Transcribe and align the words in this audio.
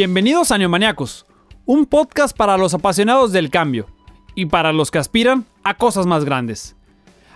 Bienvenidos 0.00 0.50
a 0.50 0.56
Neomaniacos, 0.56 1.26
un 1.66 1.84
podcast 1.84 2.34
para 2.34 2.56
los 2.56 2.72
apasionados 2.72 3.32
del 3.32 3.50
cambio 3.50 3.86
y 4.34 4.46
para 4.46 4.72
los 4.72 4.90
que 4.90 4.96
aspiran 4.96 5.44
a 5.62 5.74
cosas 5.74 6.06
más 6.06 6.24
grandes. 6.24 6.74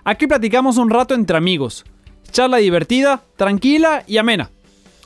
Aquí 0.03 0.27
platicamos 0.27 0.79
un 0.79 0.89
rato 0.89 1.13
entre 1.13 1.37
amigos, 1.37 1.85
charla 2.31 2.57
divertida, 2.57 3.23
tranquila 3.37 4.03
y 4.07 4.17
amena. 4.17 4.51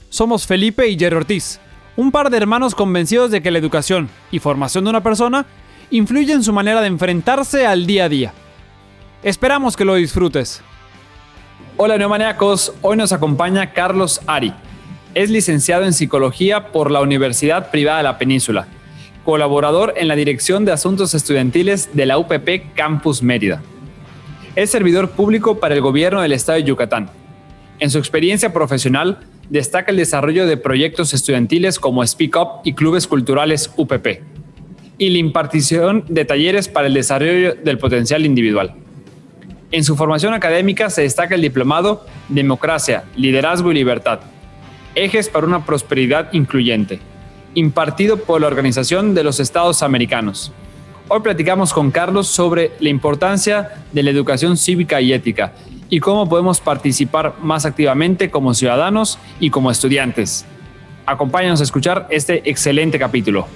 Somos 0.08 0.46
Felipe 0.46 0.86
y 0.86 0.96
Jerry 0.96 1.16
Ortiz, 1.16 1.58
un 1.96 2.12
par 2.12 2.30
de 2.30 2.36
hermanos 2.36 2.76
convencidos 2.76 3.32
de 3.32 3.42
que 3.42 3.50
la 3.50 3.58
educación 3.58 4.08
y 4.30 4.38
formación 4.38 4.84
de 4.84 4.90
una 4.90 5.02
persona 5.02 5.44
influye 5.90 6.34
en 6.34 6.44
su 6.44 6.52
manera 6.52 6.80
de 6.80 6.86
enfrentarse 6.86 7.66
al 7.66 7.88
día 7.88 8.04
a 8.04 8.08
día. 8.08 8.32
Esperamos 9.24 9.76
que 9.76 9.84
lo 9.84 9.96
disfrutes. 9.96 10.62
Hola 11.76 11.98
neomaniacos, 11.98 12.72
hoy 12.82 12.96
nos 12.96 13.12
acompaña 13.12 13.72
Carlos 13.72 14.20
Ari 14.28 14.54
es 15.14 15.30
licenciado 15.30 15.84
en 15.84 15.92
Psicología 15.92 16.66
por 16.72 16.90
la 16.90 17.00
Universidad 17.00 17.70
Privada 17.70 17.98
de 17.98 18.04
la 18.04 18.18
Península, 18.18 18.66
colaborador 19.24 19.94
en 19.96 20.08
la 20.08 20.16
Dirección 20.16 20.64
de 20.64 20.72
Asuntos 20.72 21.14
Estudiantiles 21.14 21.90
de 21.92 22.06
la 22.06 22.18
UPP 22.18 22.74
Campus 22.74 23.22
Mérida. 23.22 23.62
Es 24.54 24.70
servidor 24.70 25.10
público 25.10 25.60
para 25.60 25.74
el 25.74 25.80
gobierno 25.80 26.20
del 26.20 26.32
estado 26.32 26.58
de 26.58 26.64
Yucatán. 26.64 27.10
En 27.78 27.90
su 27.90 27.98
experiencia 27.98 28.52
profesional, 28.52 29.20
destaca 29.50 29.90
el 29.90 29.96
desarrollo 29.96 30.46
de 30.46 30.56
proyectos 30.56 31.14
estudiantiles 31.14 31.78
como 31.78 32.06
Speak 32.06 32.36
Up 32.36 32.48
y 32.64 32.74
clubes 32.74 33.06
culturales 33.06 33.70
UPP, 33.76 34.22
y 34.98 35.10
la 35.10 35.18
impartición 35.18 36.04
de 36.08 36.24
talleres 36.24 36.68
para 36.68 36.88
el 36.88 36.94
desarrollo 36.94 37.54
del 37.54 37.78
potencial 37.78 38.26
individual. 38.26 38.74
En 39.70 39.84
su 39.84 39.96
formación 39.96 40.34
académica 40.34 40.90
se 40.90 41.02
destaca 41.02 41.34
el 41.34 41.42
diplomado 41.42 42.04
Democracia, 42.28 43.04
Liderazgo 43.16 43.70
y 43.70 43.74
Libertad, 43.74 44.20
Ejes 44.98 45.28
para 45.28 45.46
una 45.46 45.64
Prosperidad 45.64 46.32
Incluyente, 46.32 46.98
impartido 47.54 48.16
por 48.16 48.40
la 48.40 48.48
Organización 48.48 49.14
de 49.14 49.22
los 49.22 49.38
Estados 49.38 49.84
Americanos. 49.84 50.50
Hoy 51.06 51.20
platicamos 51.20 51.72
con 51.72 51.92
Carlos 51.92 52.26
sobre 52.26 52.72
la 52.80 52.88
importancia 52.88 53.84
de 53.92 54.02
la 54.02 54.10
educación 54.10 54.56
cívica 54.56 55.00
y 55.00 55.12
ética 55.12 55.52
y 55.88 56.00
cómo 56.00 56.28
podemos 56.28 56.60
participar 56.60 57.36
más 57.40 57.64
activamente 57.64 58.28
como 58.28 58.54
ciudadanos 58.54 59.20
y 59.38 59.50
como 59.50 59.70
estudiantes. 59.70 60.44
Acompáñanos 61.06 61.60
a 61.60 61.64
escuchar 61.64 62.08
este 62.10 62.50
excelente 62.50 62.98
capítulo. 62.98 63.46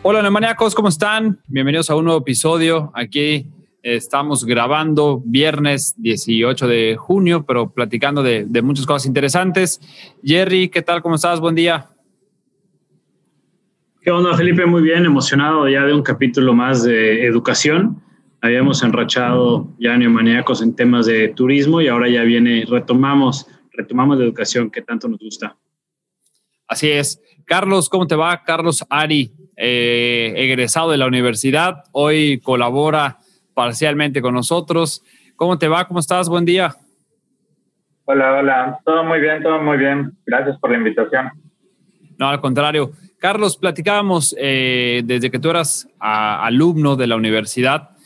Hola, 0.00 0.22
neumaniacos, 0.22 0.74
¿cómo 0.74 0.88
están? 0.88 1.38
Bienvenidos 1.48 1.90
a 1.90 1.96
un 1.96 2.06
nuevo 2.06 2.20
episodio 2.20 2.90
aquí 2.94 3.46
Estamos 3.82 4.44
grabando 4.44 5.22
viernes 5.24 5.94
18 5.98 6.66
de 6.66 6.96
junio, 6.98 7.44
pero 7.46 7.70
platicando 7.70 8.24
de, 8.24 8.44
muchas 8.62 8.86
cosas 8.86 9.06
interesantes. 9.06 9.80
Jerry, 10.24 10.68
¿qué 10.68 10.82
tal? 10.82 11.00
¿Cómo 11.00 11.14
estás? 11.14 11.38
Buen 11.38 11.54
día. 11.54 11.86
¿Qué 14.02 14.10
onda, 14.10 14.36
Felipe? 14.36 14.66
Muy 14.66 14.82
bien, 14.82 15.04
emocionado 15.04 15.68
ya 15.68 15.84
de 15.84 15.94
un 15.94 16.02
capítulo 16.02 16.54
más 16.54 16.82
de 16.82 17.24
educación. 17.24 18.02
Habíamos 18.40 18.82
enrachado 18.82 19.68
ya 19.78 19.96
neomaníacos 19.96 20.60
en 20.60 20.74
temas 20.74 21.06
de 21.06 21.28
turismo 21.28 21.80
y 21.80 21.86
ahora 21.86 22.08
ya 22.08 22.22
viene, 22.22 22.64
retomamos, 22.68 23.46
retomamos 23.72 24.18
la 24.18 24.24
educación 24.24 24.70
que 24.70 24.82
tanto 24.82 25.06
nos 25.08 25.20
gusta. 25.20 25.56
Así 26.66 26.90
es. 26.90 27.20
Carlos, 27.44 27.88
¿cómo 27.88 28.08
te 28.08 28.16
va? 28.16 28.42
Carlos 28.42 28.84
Ari, 28.90 29.32
eh, 29.56 30.32
egresado 30.36 30.90
de 30.90 30.98
la 30.98 31.06
universidad, 31.06 31.84
hoy 31.92 32.40
colabora 32.40 33.18
parcialmente 33.58 34.22
con 34.22 34.34
nosotros. 34.34 35.02
¿Cómo 35.34 35.58
te 35.58 35.66
va? 35.66 35.84
¿Cómo 35.88 35.98
estás? 35.98 36.28
Buen 36.28 36.44
día. 36.44 36.76
Hola, 38.04 38.38
hola. 38.38 38.78
Todo 38.84 39.02
muy 39.02 39.18
bien, 39.18 39.42
todo 39.42 39.60
muy 39.60 39.76
bien. 39.76 40.16
Gracias 40.24 40.56
por 40.60 40.70
la 40.70 40.78
invitación. 40.78 41.28
No, 42.16 42.28
al 42.28 42.40
contrario. 42.40 42.92
Carlos, 43.18 43.56
platicábamos 43.56 44.32
eh, 44.38 45.02
desde 45.04 45.28
que 45.28 45.40
tú 45.40 45.50
eras 45.50 45.88
alumno 45.98 46.94
de 46.94 47.08
la 47.08 47.16
universidad. 47.16 47.96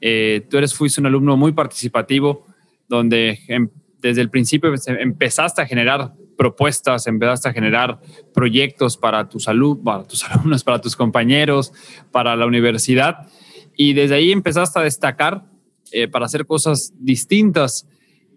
Eh, 0.00 0.46
tú 0.48 0.56
eres, 0.56 0.74
fuiste 0.74 1.02
un 1.02 1.08
alumno 1.08 1.36
muy 1.36 1.52
participativo, 1.52 2.46
donde 2.88 3.38
em, 3.48 3.68
desde 4.00 4.22
el 4.22 4.30
principio 4.30 4.72
empezaste 4.98 5.60
a 5.60 5.66
generar 5.66 6.12
propuestas, 6.38 7.06
empezaste 7.06 7.50
a 7.50 7.52
generar 7.52 7.98
proyectos 8.32 8.96
para 8.96 9.28
tus, 9.28 9.46
para 9.84 10.04
tus 10.04 10.24
alumnos, 10.30 10.64
para 10.64 10.80
tus 10.80 10.96
compañeros, 10.96 11.70
para 12.10 12.34
la 12.34 12.46
universidad 12.46 13.28
y 13.76 13.92
desde 13.94 14.16
ahí 14.16 14.32
empezaste 14.32 14.78
a 14.78 14.82
destacar 14.82 15.44
eh, 15.92 16.08
para 16.08 16.26
hacer 16.26 16.46
cosas 16.46 16.92
distintas. 16.98 17.88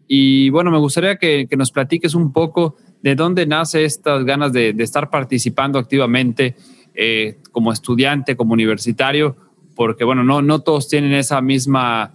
Y 0.07 0.50
bueno, 0.50 0.72
me 0.72 0.78
gustaría 0.78 1.18
que, 1.18 1.47
nos 1.57 1.72
platiques 1.72 2.13
un 2.13 2.31
poco 2.31 2.75
de 3.01 3.16
dónde 3.16 3.45
nace 3.45 3.85
estas 3.85 4.24
ganas 4.24 4.53
de, 4.53 4.69
estar 4.79 5.09
participando 5.09 5.79
activamente 5.79 6.56
eh, 6.94 7.38
como 7.51 7.72
estudiante, 7.72 8.35
como 8.35 8.53
universitario, 8.53 9.35
porque 9.75 10.03
bueno, 10.03 10.24
no, 10.24 10.41
no 10.41 10.59
todos 10.59 10.88
tienen 10.88 11.13
esa 11.13 11.41
misma, 11.41 12.13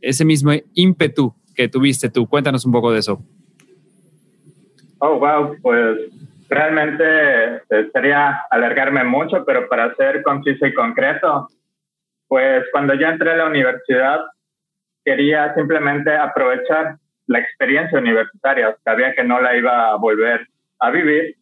ese 0.00 0.24
mismo 0.24 0.52
ímpetu 0.74 1.34
que 1.54 1.68
tuviste 1.68 2.10
tú. 2.10 2.26
Cuéntanos 2.26 2.64
un 2.64 2.72
poco 2.72 2.92
de 2.92 3.00
eso. 3.00 3.22
Oh, 4.98 5.18
wow, 5.18 5.56
pues 5.62 5.98
realmente 6.48 7.04
eh, 7.70 7.90
sería 7.92 8.42
alargarme 8.50 9.04
mucho, 9.04 9.44
pero 9.46 9.68
para 9.68 9.94
ser 9.94 10.22
conciso 10.22 10.66
y 10.66 10.74
concreto, 10.74 11.48
pues 12.30 12.64
cuando 12.70 12.94
yo 12.94 13.08
entré 13.08 13.32
a 13.32 13.36
la 13.36 13.46
universidad, 13.46 14.20
quería 15.04 15.52
simplemente 15.54 16.14
aprovechar 16.14 16.94
la 17.26 17.40
experiencia 17.40 17.98
universitaria. 17.98 18.76
Sabía 18.84 19.12
que 19.14 19.24
no 19.24 19.40
la 19.40 19.56
iba 19.56 19.90
a 19.90 19.96
volver 19.96 20.46
a 20.78 20.90
vivir 20.90 21.34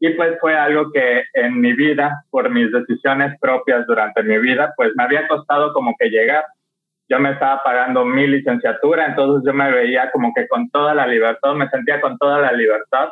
y 0.00 0.10
pues 0.10 0.38
fue 0.42 0.54
algo 0.54 0.92
que 0.92 1.24
en 1.32 1.62
mi 1.62 1.72
vida, 1.72 2.24
por 2.28 2.50
mis 2.50 2.70
decisiones 2.70 3.40
propias 3.40 3.86
durante 3.86 4.22
mi 4.22 4.36
vida, 4.38 4.74
pues 4.76 4.90
me 4.96 5.04
había 5.04 5.26
costado 5.28 5.72
como 5.72 5.94
que 5.98 6.10
llegar. 6.10 6.44
Yo 7.08 7.18
me 7.20 7.30
estaba 7.30 7.62
pagando 7.62 8.04
mi 8.04 8.26
licenciatura, 8.26 9.06
entonces 9.06 9.46
yo 9.46 9.54
me 9.54 9.72
veía 9.72 10.10
como 10.10 10.34
que 10.34 10.46
con 10.46 10.68
toda 10.68 10.92
la 10.92 11.06
libertad, 11.06 11.54
me 11.54 11.70
sentía 11.70 12.02
con 12.02 12.18
toda 12.18 12.40
la 12.40 12.52
libertad 12.52 13.08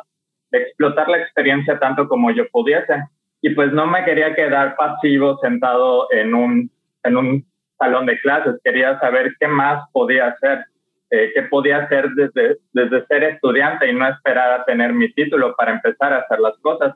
de 0.51 0.59
explotar 0.59 1.09
la 1.09 1.17
experiencia 1.17 1.79
tanto 1.79 2.07
como 2.07 2.29
yo 2.29 2.43
pudiese. 2.51 3.05
Y 3.41 3.55
pues 3.55 3.73
no 3.73 3.87
me 3.87 4.05
quería 4.05 4.35
quedar 4.35 4.75
pasivo 4.75 5.39
sentado 5.39 6.07
en 6.11 6.35
un 6.35 6.69
en 7.03 7.17
un 7.17 7.45
salón 7.77 8.05
de 8.05 8.19
clases, 8.19 8.55
quería 8.63 8.99
saber 8.99 9.35
qué 9.39 9.47
más 9.47 9.83
podía 9.91 10.27
hacer, 10.27 10.65
eh, 11.09 11.31
qué 11.33 11.43
podía 11.43 11.79
hacer 11.79 12.09
desde, 12.11 12.57
desde 12.71 13.05
ser 13.07 13.23
estudiante 13.23 13.89
y 13.89 13.93
no 13.93 14.07
esperar 14.07 14.61
a 14.61 14.65
tener 14.65 14.93
mi 14.93 15.11
título 15.13 15.55
para 15.55 15.73
empezar 15.73 16.13
a 16.13 16.19
hacer 16.19 16.39
las 16.39 16.57
cosas. 16.59 16.95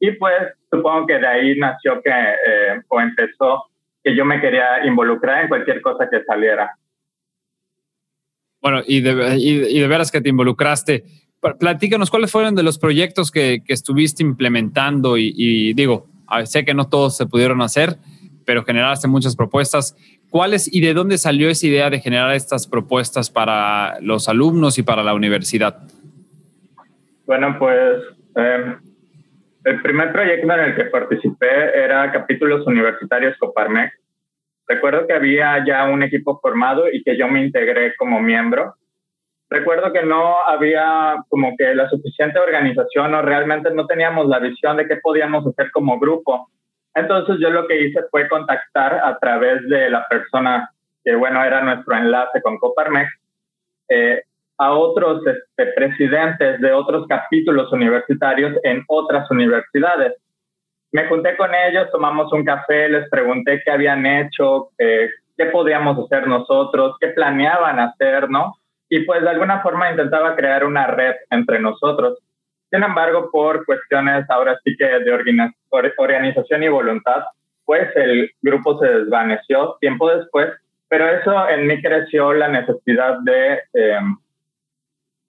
Y 0.00 0.12
pues 0.12 0.34
supongo 0.70 1.06
que 1.06 1.18
de 1.18 1.26
ahí 1.26 1.58
nació 1.58 2.00
que, 2.02 2.10
eh, 2.10 2.80
o 2.88 3.00
empezó 3.00 3.64
que 4.02 4.14
yo 4.14 4.24
me 4.24 4.40
quería 4.40 4.86
involucrar 4.86 5.42
en 5.42 5.48
cualquier 5.48 5.80
cosa 5.80 6.08
que 6.08 6.22
saliera. 6.24 6.70
Bueno, 8.60 8.82
y 8.86 9.00
de, 9.00 9.36
y, 9.38 9.80
de 9.80 9.88
veras 9.88 10.10
que 10.10 10.20
te 10.20 10.28
involucraste. 10.28 11.04
Platícanos 11.60 12.10
cuáles 12.10 12.32
fueron 12.32 12.56
de 12.56 12.64
los 12.64 12.78
proyectos 12.78 13.30
que, 13.30 13.62
que 13.64 13.72
estuviste 13.72 14.24
implementando 14.24 15.16
y, 15.16 15.32
y 15.36 15.72
digo, 15.74 16.08
sé 16.44 16.64
que 16.64 16.74
no 16.74 16.88
todos 16.88 17.16
se 17.16 17.26
pudieron 17.26 17.62
hacer, 17.62 17.96
pero 18.48 18.64
generaste 18.64 19.06
muchas 19.08 19.36
propuestas. 19.36 19.94
¿Cuáles 20.30 20.72
y 20.72 20.80
de 20.80 20.94
dónde 20.94 21.18
salió 21.18 21.50
esa 21.50 21.66
idea 21.66 21.90
de 21.90 22.00
generar 22.00 22.32
estas 22.34 22.66
propuestas 22.66 23.28
para 23.28 24.00
los 24.00 24.26
alumnos 24.26 24.78
y 24.78 24.82
para 24.82 25.02
la 25.02 25.12
universidad? 25.12 25.82
Bueno, 27.26 27.56
pues 27.58 28.00
em, 28.36 28.78
el 29.64 29.82
primer 29.82 30.12
proyecto 30.12 30.50
en 30.50 30.60
el 30.60 30.76
que 30.76 30.84
participé 30.84 31.76
era 31.76 32.10
Capítulos 32.10 32.66
Universitarios 32.66 33.36
Coparmex. 33.36 33.92
Recuerdo 34.66 35.06
que 35.06 35.12
había 35.12 35.62
ya 35.66 35.84
un 35.84 36.02
equipo 36.02 36.40
formado 36.40 36.84
y 36.90 37.02
que 37.02 37.18
yo 37.18 37.28
me 37.28 37.44
integré 37.44 37.94
como 37.96 38.18
miembro. 38.18 38.76
Recuerdo 39.50 39.92
que 39.92 40.04
no 40.04 40.36
había 40.46 41.16
como 41.28 41.54
que 41.54 41.74
la 41.74 41.86
suficiente 41.90 42.38
organización 42.38 43.12
o 43.12 43.20
realmente 43.20 43.68
no 43.74 43.86
teníamos 43.86 44.26
la 44.26 44.38
visión 44.38 44.78
de 44.78 44.88
qué 44.88 44.96
podíamos 44.96 45.46
hacer 45.46 45.70
como 45.70 46.00
grupo. 46.00 46.48
Entonces 46.94 47.36
yo 47.40 47.50
lo 47.50 47.66
que 47.66 47.80
hice 47.80 48.00
fue 48.10 48.28
contactar 48.28 48.94
a 48.94 49.18
través 49.18 49.66
de 49.68 49.90
la 49.90 50.06
persona 50.08 50.70
que, 51.04 51.14
bueno, 51.14 51.42
era 51.44 51.62
nuestro 51.62 51.96
enlace 51.96 52.42
con 52.42 52.58
Coparmex, 52.58 53.10
eh, 53.88 54.22
a 54.58 54.72
otros 54.72 55.22
este, 55.26 55.72
presidentes 55.72 56.60
de 56.60 56.72
otros 56.72 57.06
capítulos 57.06 57.72
universitarios 57.72 58.56
en 58.64 58.84
otras 58.88 59.30
universidades. 59.30 60.14
Me 60.90 61.06
junté 61.06 61.36
con 61.36 61.54
ellos, 61.54 61.88
tomamos 61.92 62.32
un 62.32 62.44
café, 62.44 62.88
les 62.88 63.08
pregunté 63.08 63.62
qué 63.64 63.70
habían 63.70 64.04
hecho, 64.04 64.70
eh, 64.78 65.08
qué 65.36 65.46
podíamos 65.46 66.04
hacer 66.04 66.26
nosotros, 66.26 66.96
qué 66.98 67.08
planeaban 67.08 67.78
hacer, 67.78 68.28
¿no? 68.28 68.54
Y 68.88 69.04
pues 69.04 69.22
de 69.22 69.30
alguna 69.30 69.60
forma 69.60 69.90
intentaba 69.90 70.34
crear 70.34 70.64
una 70.64 70.86
red 70.86 71.14
entre 71.30 71.60
nosotros. 71.60 72.18
Sin 72.70 72.82
embargo, 72.82 73.30
por 73.30 73.64
cuestiones 73.64 74.28
ahora 74.28 74.58
sí 74.64 74.76
que 74.76 74.84
de 74.84 75.92
organización 75.98 76.62
y 76.62 76.68
voluntad, 76.68 77.24
pues 77.64 77.94
el 77.96 78.30
grupo 78.42 78.78
se 78.78 78.86
desvaneció 78.86 79.76
tiempo 79.80 80.08
después, 80.08 80.50
pero 80.88 81.08
eso 81.08 81.48
en 81.48 81.66
mí 81.66 81.80
creció 81.82 82.32
la 82.32 82.48
necesidad 82.48 83.18
de, 83.24 83.60
em, 83.74 84.16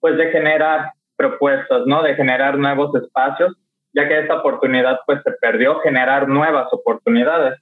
pues 0.00 0.16
de 0.16 0.30
generar 0.30 0.92
propuestas, 1.16 1.82
¿no? 1.86 2.02
De 2.02 2.14
generar 2.14 2.56
nuevos 2.56 2.94
espacios, 2.94 3.54
ya 3.92 4.08
que 4.08 4.20
esta 4.20 4.38
oportunidad 4.38 5.00
pues 5.06 5.20
se 5.22 5.32
perdió 5.32 5.80
generar 5.80 6.28
nuevas 6.28 6.68
oportunidades. 6.72 7.58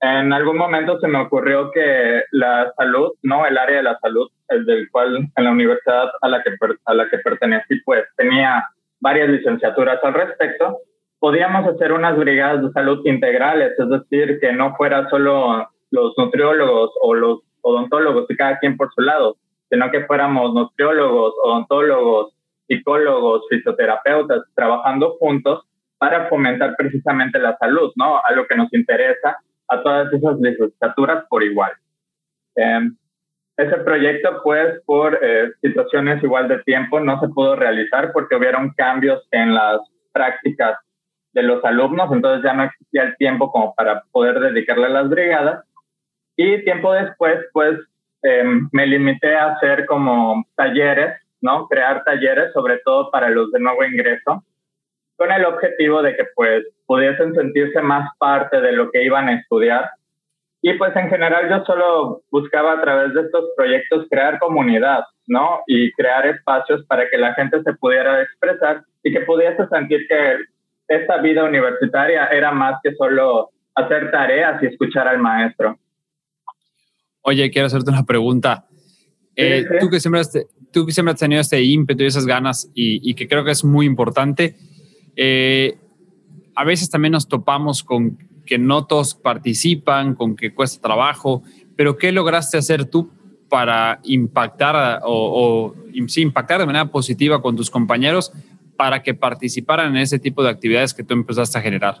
En 0.00 0.32
algún 0.32 0.56
momento 0.56 0.98
se 0.98 1.08
me 1.08 1.20
ocurrió 1.20 1.70
que 1.70 2.22
la 2.30 2.72
salud, 2.78 3.12
no 3.22 3.44
el 3.44 3.58
área 3.58 3.76
de 3.76 3.82
la 3.82 3.98
salud, 3.98 4.30
el 4.48 4.64
del 4.64 4.90
cual 4.90 5.28
en 5.36 5.44
la 5.44 5.50
universidad 5.50 6.10
a 6.22 6.28
la 6.28 6.42
que, 6.42 6.52
a 6.86 6.94
la 6.94 7.08
que 7.10 7.18
pertenecí, 7.18 7.80
pues 7.84 8.04
tenía 8.16 8.66
varias 9.00 9.28
licenciaturas 9.28 9.98
al 10.02 10.14
respecto, 10.14 10.78
podíamos 11.18 11.66
hacer 11.66 11.92
unas 11.92 12.16
brigadas 12.16 12.62
de 12.62 12.70
salud 12.72 13.00
integrales, 13.04 13.78
es 13.78 13.88
decir, 13.88 14.38
que 14.40 14.52
no 14.52 14.74
fuera 14.76 15.08
solo 15.10 15.68
los 15.90 16.14
nutriólogos 16.16 16.90
o 17.02 17.14
los 17.14 17.40
odontólogos 17.62 18.26
y 18.28 18.36
cada 18.36 18.58
quien 18.58 18.76
por 18.76 18.92
su 18.94 19.02
lado, 19.02 19.36
sino 19.68 19.90
que 19.90 20.04
fuéramos 20.06 20.54
nutriólogos, 20.54 21.34
odontólogos, 21.44 22.34
psicólogos, 22.66 23.42
fisioterapeutas 23.50 24.42
trabajando 24.54 25.16
juntos 25.18 25.64
para 25.98 26.28
fomentar 26.28 26.74
precisamente 26.78 27.38
la 27.38 27.56
salud, 27.58 27.92
¿no? 27.96 28.16
A 28.16 28.32
lo 28.32 28.46
que 28.46 28.56
nos 28.56 28.72
interesa 28.72 29.36
a 29.68 29.82
todas 29.82 30.12
esas 30.12 30.40
licenciaturas 30.40 31.24
por 31.28 31.42
igual. 31.42 31.72
Em, 32.54 32.96
ese 33.60 33.76
proyecto, 33.78 34.40
pues, 34.42 34.80
por 34.86 35.18
eh, 35.22 35.52
situaciones 35.60 36.22
igual 36.22 36.48
de 36.48 36.62
tiempo, 36.62 37.00
no 37.00 37.20
se 37.20 37.28
pudo 37.28 37.56
realizar 37.56 38.12
porque 38.12 38.36
hubieron 38.36 38.70
cambios 38.70 39.26
en 39.30 39.54
las 39.54 39.80
prácticas 40.12 40.78
de 41.32 41.42
los 41.42 41.64
alumnos, 41.64 42.10
entonces 42.12 42.42
ya 42.44 42.54
no 42.54 42.64
existía 42.64 43.02
el 43.02 43.16
tiempo 43.16 43.52
como 43.52 43.74
para 43.74 44.02
poder 44.12 44.40
dedicarle 44.40 44.86
a 44.86 44.90
las 44.90 45.08
brigadas. 45.08 45.64
Y 46.36 46.64
tiempo 46.64 46.92
después, 46.92 47.38
pues, 47.52 47.78
em, 48.22 48.68
me 48.72 48.86
limité 48.86 49.34
a 49.34 49.52
hacer 49.52 49.86
como 49.86 50.44
talleres, 50.56 51.20
¿no? 51.40 51.68
Crear 51.68 52.02
talleres, 52.04 52.52
sobre 52.52 52.78
todo 52.78 53.10
para 53.10 53.28
los 53.30 53.50
de 53.52 53.60
nuevo 53.60 53.84
ingreso, 53.84 54.42
con 55.16 55.30
el 55.30 55.44
objetivo 55.44 56.02
de 56.02 56.16
que, 56.16 56.24
pues, 56.34 56.64
pudiesen 56.86 57.34
sentirse 57.34 57.80
más 57.82 58.08
parte 58.18 58.60
de 58.60 58.72
lo 58.72 58.90
que 58.90 59.04
iban 59.04 59.28
a 59.28 59.34
estudiar. 59.34 59.90
Y 60.62 60.74
pues 60.74 60.94
en 60.94 61.08
general 61.08 61.48
yo 61.48 61.64
solo 61.64 62.22
buscaba 62.30 62.74
a 62.74 62.82
través 62.82 63.14
de 63.14 63.22
estos 63.22 63.44
proyectos 63.56 64.06
crear 64.10 64.38
comunidad, 64.38 65.04
¿no? 65.26 65.60
Y 65.66 65.90
crear 65.92 66.26
espacios 66.26 66.84
para 66.86 67.08
que 67.08 67.16
la 67.16 67.34
gente 67.34 67.62
se 67.62 67.72
pudiera 67.74 68.22
expresar 68.22 68.82
y 69.02 69.12
que 69.12 69.20
pudiese 69.20 69.66
sentir 69.68 70.06
que 70.06 70.36
esta 70.88 71.18
vida 71.22 71.44
universitaria 71.44 72.26
era 72.26 72.52
más 72.52 72.78
que 72.82 72.94
solo 72.94 73.50
hacer 73.74 74.10
tareas 74.10 74.62
y 74.62 74.66
escuchar 74.66 75.08
al 75.08 75.18
maestro. 75.18 75.78
Oye, 77.22 77.50
quiero 77.50 77.66
hacerte 77.66 77.90
una 77.90 78.04
pregunta. 78.04 78.66
Eh, 79.36 79.64
tú, 79.80 79.88
que 79.88 80.00
siempre 80.00 80.20
has, 80.20 80.32
tú 80.72 80.84
que 80.84 80.92
siempre 80.92 81.12
has 81.12 81.20
tenido 81.20 81.40
este 81.40 81.62
ímpetu 81.62 82.02
y 82.02 82.06
esas 82.06 82.26
ganas 82.26 82.70
y, 82.74 83.14
que 83.14 83.28
creo 83.28 83.44
que 83.44 83.52
es 83.52 83.64
muy 83.64 83.86
importante, 83.86 84.56
eh, 85.16 85.78
a 86.54 86.64
veces 86.64 86.90
también 86.90 87.12
nos 87.12 87.28
topamos 87.28 87.82
con 87.82 88.18
que 88.50 88.58
no 88.58 88.84
todos 88.84 89.14
participan, 89.14 90.16
con 90.16 90.34
que 90.34 90.52
cuesta 90.52 90.82
trabajo, 90.82 91.44
pero 91.76 91.96
¿qué 91.96 92.10
lograste 92.10 92.58
hacer 92.58 92.84
tú 92.84 93.08
para 93.48 94.00
impactar 94.02 95.02
o, 95.04 95.72
o 95.72 96.08
sí, 96.08 96.22
impactar 96.22 96.58
de 96.58 96.66
manera 96.66 96.86
positiva 96.86 97.40
con 97.40 97.54
tus 97.54 97.70
compañeros 97.70 98.32
para 98.76 99.04
que 99.04 99.14
participaran 99.14 99.94
en 99.94 99.98
ese 99.98 100.18
tipo 100.18 100.42
de 100.42 100.50
actividades 100.50 100.92
que 100.92 101.04
tú 101.04 101.14
empezaste 101.14 101.58
a 101.58 101.60
generar? 101.60 101.94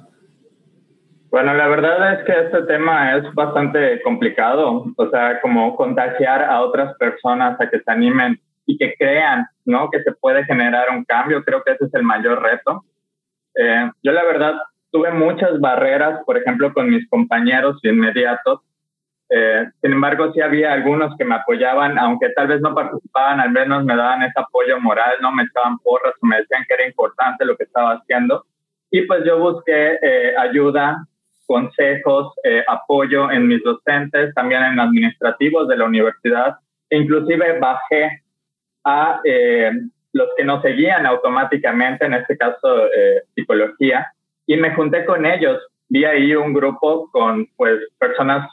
Bueno, 1.30 1.54
la 1.54 1.68
verdad 1.68 2.14
es 2.14 2.26
que 2.26 2.32
este 2.32 2.62
tema 2.62 3.16
es 3.16 3.32
bastante 3.32 4.02
complicado, 4.02 4.86
o 4.96 5.10
sea, 5.10 5.40
como 5.40 5.76
contagiar 5.76 6.42
a 6.42 6.62
otras 6.62 6.96
personas 6.96 7.60
a 7.60 7.70
que 7.70 7.78
se 7.78 7.92
animen 7.92 8.40
y 8.66 8.76
que 8.76 8.96
crean, 8.98 9.46
¿no? 9.66 9.88
Que 9.88 10.02
se 10.02 10.10
puede 10.10 10.44
generar 10.46 10.88
un 10.90 11.04
cambio, 11.04 11.44
creo 11.44 11.62
que 11.62 11.74
ese 11.74 11.84
es 11.84 11.94
el 11.94 12.02
mayor 12.02 12.42
reto. 12.42 12.84
Eh, 13.54 13.88
yo 14.02 14.10
la 14.10 14.24
verdad 14.24 14.54
tuve 14.90 15.12
muchas 15.12 15.60
barreras, 15.60 16.22
por 16.24 16.36
ejemplo, 16.36 16.72
con 16.72 16.90
mis 16.90 17.08
compañeros 17.08 17.78
inmediatos, 17.82 18.60
eh, 19.32 19.70
sin 19.80 19.92
embargo, 19.92 20.32
sí 20.32 20.40
había 20.40 20.72
algunos 20.72 21.16
que 21.16 21.24
me 21.24 21.36
apoyaban, 21.36 21.96
aunque 21.98 22.30
tal 22.30 22.48
vez 22.48 22.60
no 22.60 22.74
participaban, 22.74 23.38
al 23.38 23.52
menos 23.52 23.84
me 23.84 23.94
daban 23.94 24.24
ese 24.24 24.40
apoyo 24.40 24.80
moral, 24.80 25.14
no 25.22 25.30
me 25.30 25.44
echaban 25.44 25.78
porras 25.78 26.14
o 26.20 26.26
me 26.26 26.38
decían 26.38 26.64
que 26.66 26.74
era 26.74 26.86
importante 26.86 27.44
lo 27.44 27.56
que 27.56 27.62
estaba 27.64 27.92
haciendo. 27.92 28.44
Y 28.90 29.02
pues 29.02 29.24
yo 29.24 29.38
busqué 29.38 29.98
eh, 30.02 30.34
ayuda, 30.36 31.06
consejos, 31.46 32.34
eh, 32.42 32.64
apoyo 32.66 33.30
en 33.30 33.46
mis 33.46 33.62
docentes, 33.62 34.34
también 34.34 34.64
en 34.64 34.80
administrativos 34.80 35.68
de 35.68 35.76
la 35.76 35.84
universidad. 35.84 36.56
Inclusive 36.90 37.60
bajé 37.60 38.22
a 38.84 39.20
los 40.12 40.28
que 40.36 40.44
nos 40.44 40.60
seguían 40.62 41.06
automáticamente, 41.06 42.06
en 42.06 42.14
este 42.14 42.36
caso 42.36 42.88
psicología, 43.34 44.12
y 44.50 44.56
me 44.56 44.74
junté 44.74 45.04
con 45.04 45.24
ellos. 45.24 45.64
Vi 45.90 46.04
ahí 46.04 46.34
un 46.34 46.52
grupo 46.52 47.08
con 47.12 47.46
pues 47.56 47.78
personas 48.00 48.50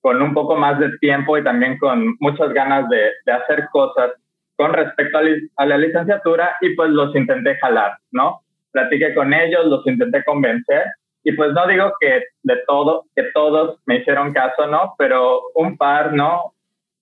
con 0.00 0.20
un 0.20 0.34
poco 0.34 0.56
más 0.56 0.80
de 0.80 0.90
tiempo 0.98 1.38
y 1.38 1.44
también 1.44 1.78
con 1.78 2.16
muchas 2.18 2.52
ganas 2.52 2.88
de, 2.88 3.12
de 3.24 3.32
hacer 3.32 3.68
cosas 3.70 4.10
con 4.56 4.72
respecto 4.72 5.18
a, 5.56 5.66
la 5.66 5.78
licenciatura 5.78 6.56
y 6.60 6.74
pues 6.74 6.90
los 6.90 7.14
intenté 7.14 7.56
jalar, 7.58 7.96
¿no? 8.10 8.40
Platiqué 8.72 9.14
con 9.14 9.32
ellos, 9.32 9.66
los 9.66 9.86
intenté 9.86 10.24
convencer 10.24 10.86
y 11.22 11.30
pues 11.32 11.52
no 11.52 11.64
digo 11.68 11.92
que 12.00 12.24
de 12.42 12.56
todo, 12.66 13.04
que 13.14 13.22
todos 13.32 13.78
me 13.86 13.98
hicieron 13.98 14.32
caso, 14.32 14.66
¿no? 14.66 14.94
Pero 14.98 15.42
un 15.54 15.76
par, 15.76 16.12
¿no? 16.12 16.54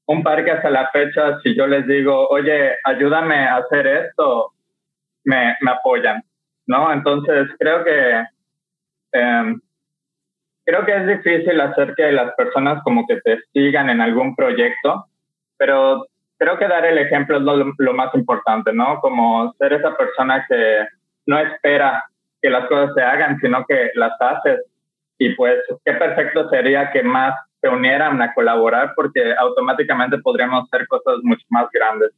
Un 0.05 0.23
par 0.23 0.45
que 0.45 0.51
hasta 0.51 0.69
la 0.69 0.91
fecha, 0.91 1.41
si 1.43 1.57
yo 1.57 1.67
les 1.67 1.87
digo, 1.87 2.29
oye, 2.29 2.73
ayúdame 2.85 3.37
a 3.37 3.57
hacer 3.57 3.87
esto, 3.87 4.53
me, 5.25 5.57
me 5.63 5.71
apoyan, 5.71 6.23
¿no? 6.69 6.93
Entonces 6.93 7.49
creo 7.59 7.85
que 7.85 8.25
eh, 9.13 9.55
creo 10.65 10.85
que 10.85 10.97
es 10.97 11.07
difícil 11.07 11.61
hacer 11.61 11.95
que 11.97 12.13
las 12.13 12.35
personas 12.35 12.83
como 12.85 13.07
que 13.07 13.21
te 13.23 13.41
sigan 13.53 13.89
en 13.91 14.01
algún 14.01 14.37
proyecto, 14.37 15.07
pero 15.57 16.07
creo 16.37 16.59
que 16.59 16.69
dar 16.69 16.85
el 16.85 16.99
ejemplo 16.99 17.39
es 17.39 17.75
lo, 17.79 17.95
más 17.95 18.15
importante, 18.15 18.73
¿no? 18.73 19.01
Como 19.01 19.53
ser 19.59 19.73
esa 19.73 19.97
persona 19.97 20.45
que 20.47 20.87
no 21.27 21.39
espera 21.39 22.05
que 22.41 22.51
las 22.51 22.69
cosas 22.69 22.95
se 22.95 23.03
hagan, 23.03 23.39
sino 23.41 23.65
que 23.67 23.91
las 23.95 24.13
haces. 24.21 24.61
Y 25.19 25.35
pues 25.35 25.57
qué 25.85 25.95
perfecto 25.95 26.49
sería 26.51 26.91
que 26.93 27.03
más 27.03 27.35
se 27.61 27.69
unieran 27.69 28.21
a 28.23 28.33
colaborar 28.35 28.93
porque 28.95 29.35
automáticamente 29.37 30.19
podríamos 30.19 30.65
hacer 30.65 30.87
cosas 30.87 31.17
mucho 31.23 31.45
más 31.49 31.69
grandes. 31.73 32.11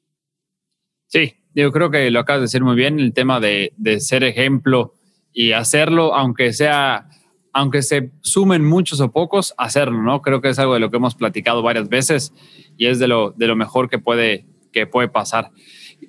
Sí, 1.06 1.39
yo 1.60 1.72
creo 1.72 1.90
que 1.90 2.10
lo 2.10 2.20
acabas 2.20 2.40
de 2.40 2.44
decir 2.44 2.62
muy 2.62 2.76
bien, 2.76 2.98
el 2.98 3.12
tema 3.12 3.40
de, 3.40 3.72
de 3.76 4.00
ser 4.00 4.24
ejemplo 4.24 4.94
y 5.32 5.52
hacerlo, 5.52 6.14
aunque 6.14 6.52
sea 6.52 7.06
aunque 7.52 7.82
se 7.82 8.10
sumen 8.20 8.64
muchos 8.64 9.00
o 9.00 9.10
pocos, 9.10 9.54
hacerlo, 9.58 10.02
¿no? 10.02 10.22
Creo 10.22 10.40
que 10.40 10.50
es 10.50 10.58
algo 10.58 10.74
de 10.74 10.80
lo 10.80 10.90
que 10.90 10.98
hemos 10.98 11.14
platicado 11.14 11.62
varias 11.62 11.88
veces 11.88 12.32
y 12.76 12.86
es 12.86 12.98
de 12.98 13.08
lo, 13.08 13.32
de 13.32 13.46
lo 13.46 13.56
mejor 13.56 13.88
que 13.88 13.98
puede, 13.98 14.46
que 14.72 14.86
puede 14.86 15.08
pasar. 15.08 15.50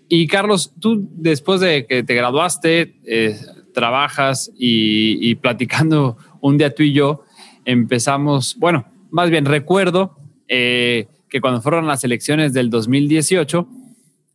Y 0.08 0.28
Carlos, 0.28 0.74
tú 0.80 1.10
después 1.14 1.60
de 1.60 1.86
que 1.88 2.04
te 2.04 2.14
graduaste, 2.14 3.00
eh, 3.06 3.40
trabajas 3.74 4.52
y, 4.58 5.36
platicando 5.36 6.18
un 6.42 6.58
día 6.58 6.76
tú 6.76 6.84
y 6.84 6.94
yo, 6.94 7.24
empezamos, 7.66 8.58
bueno, 8.60 8.86
más 9.10 9.30
bien 9.30 9.46
recuerdo 9.46 10.18
eh, 10.48 11.08
que 11.30 11.42
cuando 11.42 11.62
fueron 11.62 11.88
las 11.88 12.04
elecciones 12.04 12.54
del 12.54 12.70
2018, 12.70 13.68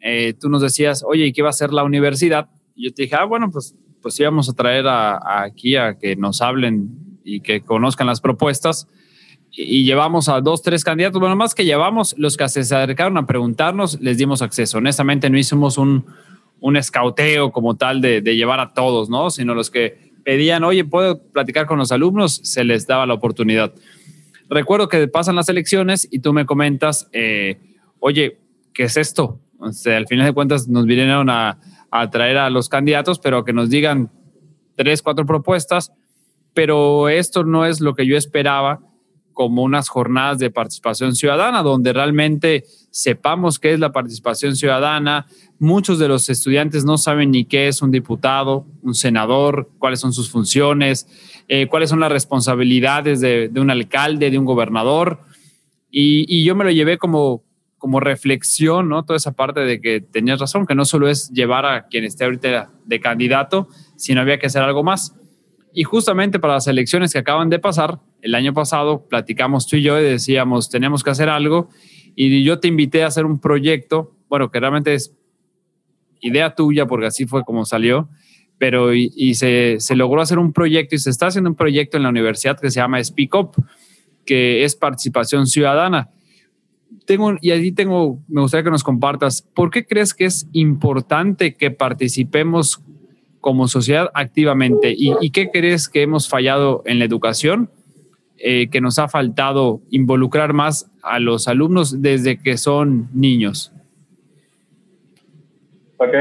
eh, 0.01 0.35
tú 0.35 0.49
nos 0.49 0.63
decías, 0.63 1.05
oye, 1.07 1.27
¿y 1.27 1.33
qué 1.33 1.43
va 1.43 1.49
a 1.49 1.51
hacer 1.51 1.73
la 1.73 1.85
universidad? 1.85 2.49
Y 2.75 2.85
yo 2.85 2.95
te 2.95 3.03
dije, 3.03 3.17
ah, 3.17 3.25
bueno, 3.25 3.51
pues 3.51 3.75
pues 4.07 4.21
íbamos 4.21 4.49
a 4.49 4.53
traer 4.53 4.85
aquí 4.87 5.75
a 5.75 5.99
que 5.99 6.15
nos 6.15 6.41
hablen 6.41 7.19
y 7.25 7.41
que 7.41 7.63
conozcan 7.63 8.07
las 8.07 8.21
propuestas. 8.21 8.87
Y, 9.51 9.85
llevamos 9.85 10.29
a 10.29 10.41
dos, 10.41 10.63
tres 10.63 10.85
candidatos. 10.85 11.19
Bueno, 11.19 11.35
más 11.35 11.57
que 11.57 11.65
llevamos, 11.65 12.15
los 12.17 12.37
que 12.37 12.49
se 12.49 12.61
acercaron 12.61 13.19
a 13.19 13.27
preguntarnos, 13.27 14.01
les 14.01 14.17
dimos 14.17 14.43
acceso. 14.43 14.79
Honestamente, 14.79 15.29
no 15.29 15.37
hicimos 15.37 15.77
un, 15.77 16.07
un 16.61 16.77
escauteo 16.77 17.51
como 17.51 17.77
tal 17.77 18.01
de, 18.01 18.21
llevar 18.21 18.61
a 18.61 18.75
todos, 18.75 19.11
¿no? 19.11 19.29
Sino 19.31 19.57
los 19.57 19.71
que 19.71 20.13
pedían, 20.23 20.63
oye, 20.63 20.85
¿puedo 20.85 21.21
platicar 21.33 21.67
con 21.67 21.81
los 21.81 21.91
alumnos? 21.91 22.41
Se 22.45 22.63
les 22.63 22.87
daba 22.87 23.07
la 23.07 23.15
oportunidad. 23.15 23.75
Recuerdo 24.49 24.89
que 24.89 25.09
pasan 25.09 25.35
las 25.35 25.49
elecciones 25.49 26.07
y 26.13 26.21
tú 26.21 26.33
me 26.33 26.47
comentas, 26.47 27.09
eh, 27.13 27.59
oye, 27.99 28.39
¿qué 28.73 28.85
es 28.85 28.97
esto? 28.97 29.41
O 29.59 29.73
sea, 29.73 29.97
al 29.97 30.07
final 30.07 30.27
de 30.27 30.33
cuentas 30.33 30.69
nos 30.69 30.87
vinieron 30.87 31.31
a, 31.31 31.59
a 31.91 32.11
traer 32.11 32.39
a 32.39 32.51
los 32.51 32.69
candidatos, 32.69 33.19
pero 33.19 33.45
que 33.45 33.53
nos 33.53 33.71
digan 33.71 34.11
tres, 34.75 35.03
cuatro 35.03 35.27
propuestas, 35.27 35.93
pero 36.55 37.09
esto 37.09 37.45
no 37.45 37.67
es 37.67 37.81
lo 37.81 37.95
que 37.95 38.07
yo 38.07 38.17
esperaba 38.17 38.81
como 39.37 39.63
unas 39.63 39.91
jornadas 39.91 40.39
de 40.39 40.51
participación 40.51 41.15
ciudadana, 41.15 41.63
donde 41.63 41.93
realmente 41.93 42.65
sepamos 42.91 43.59
qué 43.59 43.75
es 43.75 43.79
la 43.79 43.93
participación 43.93 44.57
ciudadana. 44.57 45.27
Muchos 45.59 45.99
de 45.99 46.09
los 46.09 46.31
estudiantes 46.31 46.87
no 46.87 46.97
saben 46.97 47.33
ni 47.33 47.45
qué 47.45 47.69
es 47.69 47.83
un 47.83 47.91
diputado, 47.91 48.67
un 48.81 48.95
senador, 48.95 49.69
cuáles 49.79 50.01
son 50.01 50.15
sus 50.15 50.31
funciones, 50.31 51.07
eh, 51.49 51.67
cuáles 51.67 51.91
son 51.91 52.01
las 52.01 52.11
responsabilidades 52.11 53.21
de, 53.21 53.51
un 53.57 53.71
alcalde, 53.71 54.31
de 54.31 54.39
un 54.39 54.47
gobernador. 54.47 55.21
Y, 55.91 56.25
y, 56.35 56.43
yo 56.43 56.55
me 56.55 56.65
lo 56.65 56.71
llevé 56.71 56.97
como, 56.97 57.45
como 57.79 58.01
reflexión, 58.01 58.89
¿no? 58.89 59.05
Toda 59.05 59.17
esa 59.17 59.33
parte 59.33 59.61
de 59.61 59.81
que 59.81 60.01
tenías 60.01 60.41
razón, 60.41 60.67
que 60.67 60.75
no 60.75 60.85
solo 60.85 61.09
es 61.09 61.31
llevar 61.31 61.67
a 61.67 61.87
quien 61.87 62.05
esté 62.05 62.25
ahorita 62.25 62.71
de 62.85 63.01
candidato, 63.01 63.69
sino 63.97 64.21
había 64.21 64.39
que 64.39 64.47
hacer 64.47 64.63
algo 64.63 64.83
más. 64.83 65.15
Y 65.75 65.85
justamente 65.85 66.39
para 66.39 66.55
las 66.55 66.67
elecciones 66.67 67.13
que 67.13 67.19
acaban 67.19 67.51
de 67.51 67.59
pasar, 67.59 68.01
el 68.23 68.35
año 68.35 68.55
pasado 68.55 69.07
platicamos 69.07 69.67
tú 69.67 69.77
y 69.77 69.83
yo 69.83 70.01
y 70.01 70.05
decíamos, 70.05 70.71
tenemos 70.71 71.05
que 71.05 71.11
hacer 71.11 71.29
algo. 71.29 71.69
Y 72.15 72.43
yo 72.45 72.61
te 72.61 72.69
invité 72.69 73.05
a 73.05 73.09
hacer 73.09 73.27
un 73.27 73.39
proyecto, 73.39 74.17
bueno, 74.29 74.51
que 74.51 74.59
realmente 74.59 74.95
es 74.95 75.15
idea 76.23 76.55
tuya, 76.55 76.87
porque 76.87 77.07
así 77.07 77.27
fue 77.27 77.45
como 77.45 77.67
salió, 77.67 78.09
pero 78.59 78.95
y, 78.95 79.35
se, 79.35 79.77
se, 79.81 79.97
logró 79.97 80.23
hacer 80.23 80.39
un 80.39 80.55
proyecto 80.55 80.95
y 80.95 80.99
se 80.99 81.11
está 81.11 81.27
haciendo 81.27 81.51
un 81.51 81.57
proyecto 81.57 81.99
en 81.99 82.05
la 82.05 82.09
universidad 82.09 82.59
que 82.59 82.71
se 82.71 82.81
llama 82.81 83.05
Speak 83.05 83.35
Up, 83.35 83.51
que 84.25 84.65
es 84.65 84.75
participación 84.75 85.47
ciudadana. 85.47 86.09
Tengo, 87.07 87.35
y 87.41 87.53
allí 87.53 87.73
tengo, 87.73 88.19
me 88.29 88.41
gustaría 88.41 88.65
que 88.65 88.71
nos 88.71 88.83
compartas, 88.83 89.43
¿por 89.43 89.71
qué 89.71 89.87
crees 89.87 90.13
que 90.13 90.25
es 90.25 90.49
importante 90.53 91.55
que 91.55 91.71
participemos 91.71 92.83
como 93.41 93.69
sociedad 93.69 94.11
activamente? 94.15 94.93
¿Y, 94.97 95.31
qué 95.31 95.51
crees 95.51 95.89
que 95.89 96.03
hemos 96.03 96.29
fallado 96.29 96.83
en 96.85 96.99
la 96.99 97.05
educación? 97.05 97.71
Eh, 98.39 98.69
que 98.69 98.83
nos 98.83 98.99
ha 98.99 99.09
faltado 99.09 99.81
involucrar 99.91 100.53
más 100.53 100.91
a 101.03 101.21
los 101.21 101.49
alumnos 101.49 102.03
desde 102.03 102.39
que 102.43 102.59
son 102.59 103.09
niños. 103.15 103.73
Ok, 105.97 106.15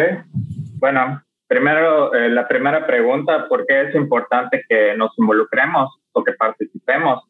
bueno, 0.80 1.22
primero 1.48 2.14
eh, 2.14 2.30
la 2.30 2.48
primera 2.48 2.88
pregunta, 2.88 3.48
¿por 3.50 3.66
qué 3.66 3.90
es 3.90 3.96
importante 3.96 4.64
que 4.70 4.96
nos 4.96 5.12
involucremos 5.18 5.94
o 6.14 6.24
que 6.24 6.32
participemos? 6.34 7.24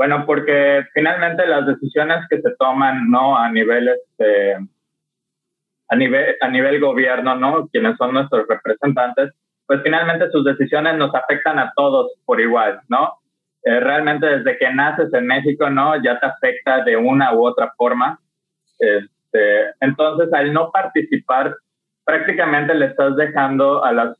Bueno, 0.00 0.24
porque 0.24 0.86
finalmente 0.94 1.46
las 1.46 1.66
decisiones 1.66 2.26
que 2.30 2.40
se 2.40 2.56
toman, 2.58 3.10
¿no? 3.10 3.36
A 3.36 3.50
nivel, 3.50 3.86
este, 3.86 4.56
a 5.88 5.94
nivel, 5.94 6.36
a 6.40 6.48
nivel 6.48 6.80
gobierno, 6.80 7.36
¿no? 7.36 7.68
Quienes 7.68 7.98
son 7.98 8.14
nuestros 8.14 8.48
representantes, 8.48 9.34
pues 9.66 9.82
finalmente 9.82 10.30
sus 10.30 10.42
decisiones 10.42 10.96
nos 10.96 11.14
afectan 11.14 11.58
a 11.58 11.70
todos 11.76 12.12
por 12.24 12.40
igual, 12.40 12.80
¿no? 12.88 13.18
Eh, 13.62 13.78
realmente 13.78 14.24
desde 14.24 14.56
que 14.56 14.72
naces 14.72 15.12
en 15.12 15.26
México, 15.26 15.68
¿no? 15.68 16.02
Ya 16.02 16.18
te 16.18 16.28
afecta 16.28 16.82
de 16.82 16.96
una 16.96 17.34
u 17.34 17.44
otra 17.44 17.70
forma. 17.76 18.18
Este, 18.78 19.74
entonces, 19.80 20.32
al 20.32 20.54
no 20.54 20.70
participar, 20.70 21.54
prácticamente 22.06 22.72
le 22.74 22.86
estás 22.86 23.16
dejando 23.16 23.84
a 23.84 23.92
las 23.92 24.16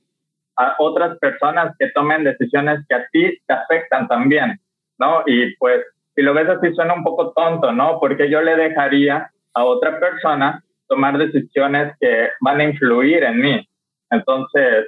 a 0.56 0.74
otras 0.78 1.16
personas 1.20 1.74
que 1.78 1.88
tomen 1.94 2.22
decisiones 2.22 2.84
que 2.86 2.94
a 2.96 3.06
ti 3.10 3.38
te 3.46 3.54
afectan 3.54 4.06
también, 4.08 4.60
¿no? 5.00 5.22
Y 5.26 5.56
pues, 5.56 5.84
si 6.14 6.22
lo 6.22 6.34
ves 6.34 6.48
así, 6.48 6.72
suena 6.74 6.94
un 6.94 7.02
poco 7.02 7.32
tonto, 7.32 7.72
¿no? 7.72 7.98
Porque 7.98 8.30
yo 8.30 8.40
le 8.42 8.54
dejaría 8.54 9.30
a 9.54 9.64
otra 9.64 9.98
persona 9.98 10.62
tomar 10.86 11.18
decisiones 11.18 11.94
que 11.98 12.28
van 12.40 12.60
a 12.60 12.64
influir 12.64 13.24
en 13.24 13.40
mí. 13.40 13.68
Entonces, 14.10 14.86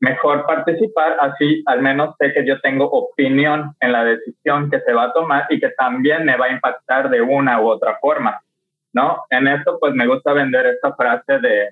mejor 0.00 0.46
participar, 0.46 1.16
así 1.20 1.62
al 1.66 1.82
menos 1.82 2.14
sé 2.18 2.32
que 2.32 2.46
yo 2.46 2.60
tengo 2.60 2.84
opinión 2.86 3.74
en 3.80 3.92
la 3.92 4.04
decisión 4.04 4.70
que 4.70 4.80
se 4.80 4.92
va 4.92 5.04
a 5.04 5.12
tomar 5.12 5.46
y 5.50 5.60
que 5.60 5.70
también 5.70 6.24
me 6.24 6.36
va 6.36 6.46
a 6.46 6.52
impactar 6.52 7.10
de 7.10 7.20
una 7.20 7.60
u 7.60 7.68
otra 7.68 7.98
forma, 8.00 8.40
¿no? 8.92 9.24
En 9.30 9.48
esto, 9.48 9.78
pues 9.80 9.94
me 9.94 10.06
gusta 10.06 10.32
vender 10.32 10.66
esta 10.66 10.94
frase 10.94 11.38
de 11.38 11.70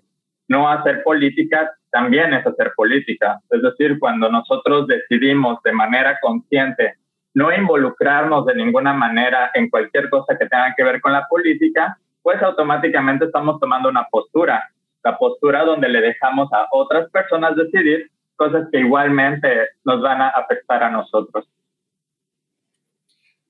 no 0.48 0.68
hacer 0.68 1.02
política 1.04 1.72
también 1.90 2.32
es 2.34 2.46
hacer 2.46 2.72
política. 2.76 3.40
Es 3.50 3.62
decir, 3.62 3.98
cuando 3.98 4.28
nosotros 4.30 4.86
decidimos 4.86 5.62
de 5.62 5.72
manera 5.72 6.18
consciente 6.20 6.94
no 7.34 7.52
involucrarnos 7.54 8.46
de 8.46 8.54
ninguna 8.54 8.92
manera 8.92 9.50
en 9.54 9.70
cualquier 9.70 10.08
cosa 10.10 10.36
que 10.38 10.46
tenga 10.46 10.74
que 10.76 10.84
ver 10.84 11.00
con 11.00 11.12
la 11.12 11.26
política, 11.28 11.98
pues 12.22 12.42
automáticamente 12.42 13.26
estamos 13.26 13.60
tomando 13.60 13.88
una 13.88 14.06
postura, 14.10 14.68
la 15.02 15.16
postura 15.16 15.64
donde 15.64 15.88
le 15.88 16.00
dejamos 16.00 16.52
a 16.52 16.66
otras 16.72 17.10
personas 17.10 17.56
decidir 17.56 18.10
cosas 18.36 18.68
que 18.72 18.80
igualmente 18.80 19.68
nos 19.84 20.00
van 20.00 20.22
a 20.22 20.28
afectar 20.28 20.82
a 20.82 20.90
nosotros. 20.90 21.46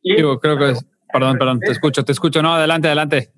Y, 0.03 0.17
Digo, 0.17 0.39
creo 0.41 0.59
que 0.59 0.71
es, 0.71 0.85
perdón, 1.13 1.39
perdón, 1.39 1.61
te 1.61 1.71
escucho, 1.71 2.05
te 2.05 2.13
escucho, 2.13 2.43
no, 2.43 2.55
adelante, 2.55 2.89
adelante. 2.89 3.29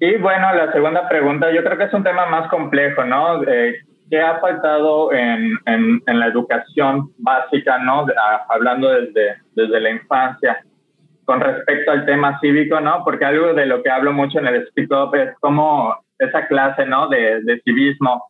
Y 0.00 0.16
bueno, 0.16 0.52
la 0.54 0.72
segunda 0.72 1.08
pregunta, 1.08 1.52
yo 1.52 1.62
creo 1.62 1.78
que 1.78 1.84
es 1.84 1.94
un 1.94 2.02
tema 2.02 2.26
más 2.26 2.48
complejo, 2.50 3.04
¿no? 3.04 3.42
Eh, 3.44 3.74
¿Qué 4.12 4.20
ha 4.20 4.38
faltado 4.40 5.10
en, 5.10 5.58
en, 5.64 6.20
la 6.20 6.26
educación 6.26 7.14
básica, 7.16 7.78
¿no? 7.78 8.04
hablando 8.50 8.90
desde, 8.90 9.36
desde 9.54 9.80
la 9.80 9.88
infancia 9.88 10.62
con 11.24 11.40
respecto 11.40 11.92
al 11.92 12.04
tema 12.04 12.38
cívico, 12.38 12.78
¿no? 12.78 13.04
Porque 13.06 13.24
algo 13.24 13.54
de 13.54 13.64
lo 13.64 13.82
que 13.82 13.88
hablo 13.88 14.12
mucho 14.12 14.38
en 14.38 14.48
el 14.48 14.68
Speak 14.68 14.90
Up 14.90 15.14
es 15.14 15.30
como 15.40 15.96
esa 16.18 16.46
clase, 16.46 16.84
¿no? 16.84 17.08
De, 17.08 17.40
de 17.42 17.62
civismo, 17.64 18.22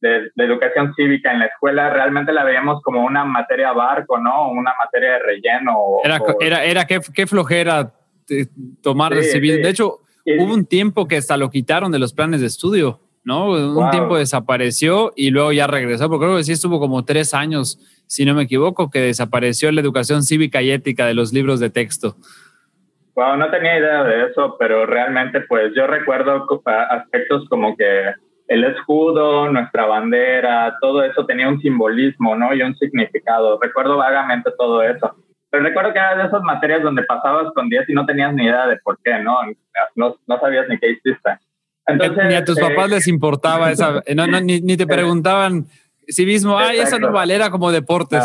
de, 0.00 0.30
de, 0.32 0.44
educación 0.44 0.94
cívica 0.94 1.32
en 1.32 1.40
la 1.40 1.46
escuela, 1.46 1.90
realmente 1.90 2.32
la 2.32 2.44
veíamos 2.44 2.80
como 2.82 3.04
una 3.04 3.24
materia 3.24 3.72
barco, 3.72 4.18
¿no? 4.18 4.50
Una 4.50 4.74
materia 4.78 5.14
de 5.14 5.18
relleno. 5.18 5.96
Era, 6.04 6.20
era, 6.38 6.64
era 6.64 6.84
qué, 6.84 7.00
qué 7.12 7.26
flojera 7.26 7.92
eh, 8.30 8.46
tomar 8.80 9.12
sí, 9.16 9.24
civismo. 9.24 9.64
De 9.64 9.70
hecho, 9.70 10.02
Hubo 10.26 10.52
un 10.52 10.66
tiempo 10.66 11.06
que 11.06 11.16
hasta 11.16 11.36
lo 11.36 11.50
quitaron 11.50 11.92
de 11.92 12.00
los 12.00 12.12
planes 12.12 12.40
de 12.40 12.48
estudio, 12.48 13.00
¿no? 13.26 13.50
Un 13.50 13.90
tiempo 13.90 14.16
desapareció 14.16 15.12
y 15.16 15.30
luego 15.30 15.52
ya 15.52 15.66
regresó, 15.66 16.08
porque 16.08 16.26
creo 16.26 16.36
que 16.36 16.44
sí 16.44 16.52
estuvo 16.52 16.78
como 16.78 17.04
tres 17.04 17.34
años, 17.34 17.76
si 18.06 18.24
no 18.24 18.34
me 18.34 18.44
equivoco, 18.44 18.88
que 18.88 19.00
desapareció 19.00 19.70
la 19.72 19.80
educación 19.80 20.22
cívica 20.22 20.62
y 20.62 20.70
ética 20.70 21.06
de 21.06 21.14
los 21.14 21.32
libros 21.32 21.58
de 21.58 21.68
texto. 21.68 22.14
Wow, 23.16 23.36
no 23.36 23.50
tenía 23.50 23.78
idea 23.78 24.04
de 24.04 24.26
eso, 24.26 24.56
pero 24.60 24.86
realmente 24.86 25.40
pues 25.40 25.72
yo 25.74 25.88
recuerdo 25.88 26.46
aspectos 26.90 27.48
como 27.48 27.76
que 27.76 28.14
el 28.46 28.62
escudo, 28.62 29.50
nuestra 29.50 29.86
bandera, 29.86 30.76
todo 30.80 31.02
eso 31.02 31.26
tenía 31.26 31.48
un 31.48 31.60
simbolismo, 31.60 32.36
¿no? 32.36 32.54
Y 32.54 32.62
un 32.62 32.76
significado. 32.76 33.58
Recuerdo 33.60 33.96
vagamente 33.96 34.52
todo 34.56 34.84
eso. 34.84 35.16
Pero 35.50 35.64
recuerdo 35.64 35.92
que 35.92 35.98
era 35.98 36.14
de 36.14 36.28
esas 36.28 36.42
materias 36.42 36.82
donde 36.82 37.02
pasabas 37.02 37.52
con 37.54 37.68
10 37.68 37.88
y 37.88 37.92
no 37.92 38.06
tenías 38.06 38.32
ni 38.34 38.44
idea 38.44 38.68
de 38.68 38.76
por 38.76 38.98
qué, 39.02 39.18
¿no? 39.18 39.36
No, 39.96 40.14
no 40.26 40.38
sabías 40.38 40.68
ni 40.68 40.78
qué 40.78 40.90
hiciste. 40.90 41.38
Entonces, 41.86 42.24
ni 42.28 42.34
a 42.34 42.44
tus 42.44 42.58
papás 42.58 42.90
les 42.90 43.06
importaba 43.06 43.70
esa, 43.70 44.02
no, 44.14 44.26
no, 44.26 44.40
ni, 44.40 44.60
ni, 44.60 44.76
te 44.76 44.86
preguntaban 44.86 45.66
si 46.08 46.26
mismo, 46.26 46.58
ay, 46.58 46.78
esa 46.78 46.98
no 46.98 47.12
valera 47.12 47.50
como 47.50 47.70
deportes. 47.70 48.24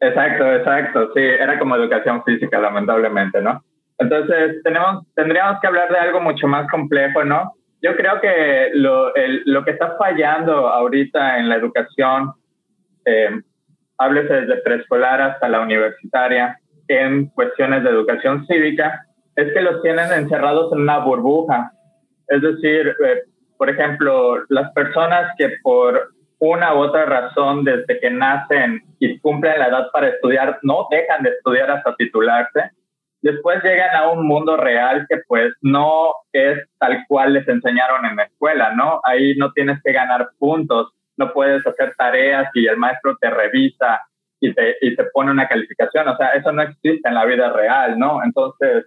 Exacto, 0.00 0.54
exacto, 0.54 1.10
sí, 1.14 1.20
era 1.20 1.58
como 1.58 1.76
educación 1.76 2.22
física, 2.24 2.58
lamentablemente, 2.58 3.40
¿no? 3.40 3.62
Entonces, 3.98 4.62
tenemos, 4.62 5.06
tendríamos 5.14 5.60
que 5.60 5.66
hablar 5.66 5.90
de 5.90 5.98
algo 5.98 6.20
mucho 6.20 6.46
más 6.46 6.66
complejo, 6.70 7.24
¿no? 7.24 7.52
Yo 7.82 7.96
creo 7.96 8.20
que 8.20 8.70
lo, 8.74 9.14
el, 9.14 9.42
lo 9.44 9.64
que 9.64 9.72
está 9.72 9.96
fallando 9.98 10.68
ahorita 10.68 11.38
en 11.38 11.48
la 11.48 11.56
educación 11.56 12.32
eh, 13.04 13.30
háblese 13.98 14.32
desde 14.32 14.62
preescolar 14.62 15.20
hasta 15.20 15.48
la 15.48 15.60
universitaria, 15.60 16.58
en 16.88 17.26
cuestiones 17.26 17.84
de 17.84 17.90
educación 17.90 18.46
cívica, 18.46 19.04
es 19.36 19.52
que 19.52 19.60
los 19.60 19.80
tienen 19.82 20.10
encerrados 20.12 20.72
en 20.72 20.80
una 20.80 20.98
burbuja. 20.98 21.72
Es 22.30 22.40
decir, 22.40 22.96
eh, 23.04 23.22
por 23.58 23.68
ejemplo, 23.68 24.44
las 24.48 24.72
personas 24.72 25.34
que 25.36 25.50
por 25.62 26.12
una 26.38 26.74
u 26.74 26.78
otra 26.78 27.04
razón 27.04 27.64
desde 27.64 28.00
que 28.00 28.10
nacen 28.10 28.82
y 28.98 29.18
cumplen 29.18 29.58
la 29.58 29.66
edad 29.66 29.90
para 29.92 30.08
estudiar, 30.08 30.58
no 30.62 30.86
dejan 30.90 31.22
de 31.22 31.30
estudiar 31.30 31.70
hasta 31.70 31.94
titularse, 31.96 32.70
después 33.20 33.62
llegan 33.62 33.94
a 33.94 34.08
un 34.10 34.26
mundo 34.26 34.56
real 34.56 35.06
que 35.08 35.18
pues 35.26 35.52
no 35.60 36.12
es 36.32 36.58
tal 36.78 37.04
cual 37.08 37.34
les 37.34 37.46
enseñaron 37.48 38.06
en 38.06 38.16
la 38.16 38.22
escuela, 38.22 38.72
¿no? 38.74 39.00
Ahí 39.04 39.34
no 39.36 39.52
tienes 39.52 39.78
que 39.82 39.92
ganar 39.92 40.30
puntos, 40.38 40.92
no 41.18 41.32
puedes 41.32 41.66
hacer 41.66 41.94
tareas 41.98 42.48
y 42.54 42.66
el 42.66 42.76
maestro 42.76 43.16
te 43.20 43.28
revisa 43.28 44.00
y 44.40 44.54
te, 44.54 44.76
y 44.80 44.96
te 44.96 45.04
pone 45.12 45.32
una 45.32 45.48
calificación. 45.48 46.08
O 46.08 46.16
sea, 46.16 46.28
eso 46.28 46.52
no 46.52 46.62
existe 46.62 47.06
en 47.06 47.14
la 47.14 47.26
vida 47.26 47.52
real, 47.52 47.98
¿no? 47.98 48.22
Entonces, 48.24 48.86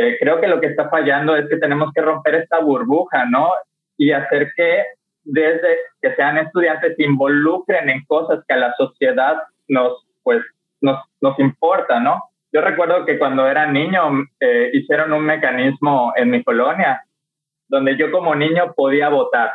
eh, 0.00 0.16
creo 0.18 0.40
que 0.40 0.48
lo 0.48 0.60
que 0.60 0.68
está 0.68 0.88
fallando 0.88 1.36
es 1.36 1.46
que 1.48 1.58
tenemos 1.58 1.92
que 1.94 2.00
romper 2.00 2.36
esta 2.36 2.60
burbuja, 2.60 3.26
¿no? 3.26 3.50
Y 3.98 4.12
hacer 4.12 4.50
que 4.56 4.84
desde 5.22 5.76
que 6.00 6.14
sean 6.14 6.38
estudiantes 6.38 6.96
se 6.96 7.02
involucren 7.02 7.90
en 7.90 8.02
cosas 8.06 8.42
que 8.48 8.54
a 8.54 8.58
la 8.58 8.74
sociedad 8.76 9.36
nos, 9.68 10.06
pues, 10.22 10.42
nos, 10.80 10.98
nos 11.20 11.38
importa, 11.38 12.00
¿no? 12.00 12.22
Yo 12.50 12.62
recuerdo 12.62 13.04
que 13.04 13.18
cuando 13.18 13.46
era 13.46 13.70
niño 13.70 14.24
eh, 14.40 14.70
hicieron 14.72 15.12
un 15.12 15.24
mecanismo 15.24 16.14
en 16.16 16.30
mi 16.30 16.42
colonia 16.42 17.04
donde 17.68 17.96
yo 17.96 18.10
como 18.10 18.34
niño 18.34 18.72
podía 18.74 19.10
votar 19.10 19.52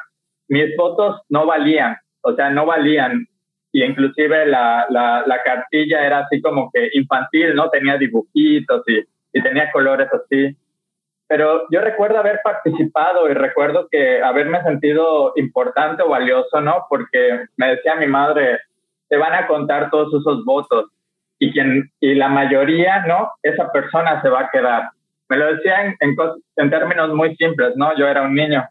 mis 0.48 0.76
votos 0.78 1.22
no 1.30 1.46
valían, 1.46 1.98
o 2.22 2.34
sea, 2.36 2.50
no 2.50 2.66
valían. 2.66 3.28
Y 3.72 3.84
inclusive 3.84 4.46
la, 4.46 4.86
la, 4.90 5.24
la 5.26 5.44
cartilla 5.44 6.06
era 6.06 6.20
así 6.20 6.40
como 6.40 6.70
que 6.72 6.90
infantil, 6.94 7.56
¿no? 7.56 7.70
Tenía 7.70 7.98
dibujitos 7.98 8.84
y, 8.88 9.04
y 9.36 9.44
tenía 9.44 9.70
colores 9.72 10.08
así. 10.14 10.56
Pero 11.28 11.64
yo 11.70 11.82
recuerdo 11.82 12.20
haber 12.20 12.40
participado 12.44 13.30
y 13.30 13.34
recuerdo 13.34 13.88
que 13.92 14.24
haberme 14.24 14.64
sentido 14.64 15.34
importante 15.36 16.04
o 16.04 16.10
valioso, 16.10 16.62
¿no? 16.62 16.86
Porque 16.90 17.46
me 17.58 17.76
decía 17.76 17.96
mi 17.96 18.08
madre, 18.08 18.60
te 19.10 19.18
van 19.18 19.34
a 19.34 19.46
contar 19.46 19.90
todos 19.90 20.14
esos 20.14 20.46
votos 20.46 20.86
y, 21.38 21.52
quien, 21.52 21.92
y 22.00 22.16
la 22.16 22.30
mayoría, 22.30 23.06
¿no? 23.06 23.30
Esa 23.44 23.72
persona 23.72 24.22
se 24.22 24.30
va 24.30 24.42
a 24.42 24.50
quedar. 24.50 24.90
me 25.28 25.38
lo 25.38 25.54
decían 25.54 25.98
en, 26.00 26.16
en 26.56 26.70
términos 26.70 27.14
muy 27.14 27.36
simples, 27.36 27.74
¿no? 27.76 27.94
Yo 27.98 28.08
era 28.08 28.22
un 28.22 28.36
niño, 28.36 28.64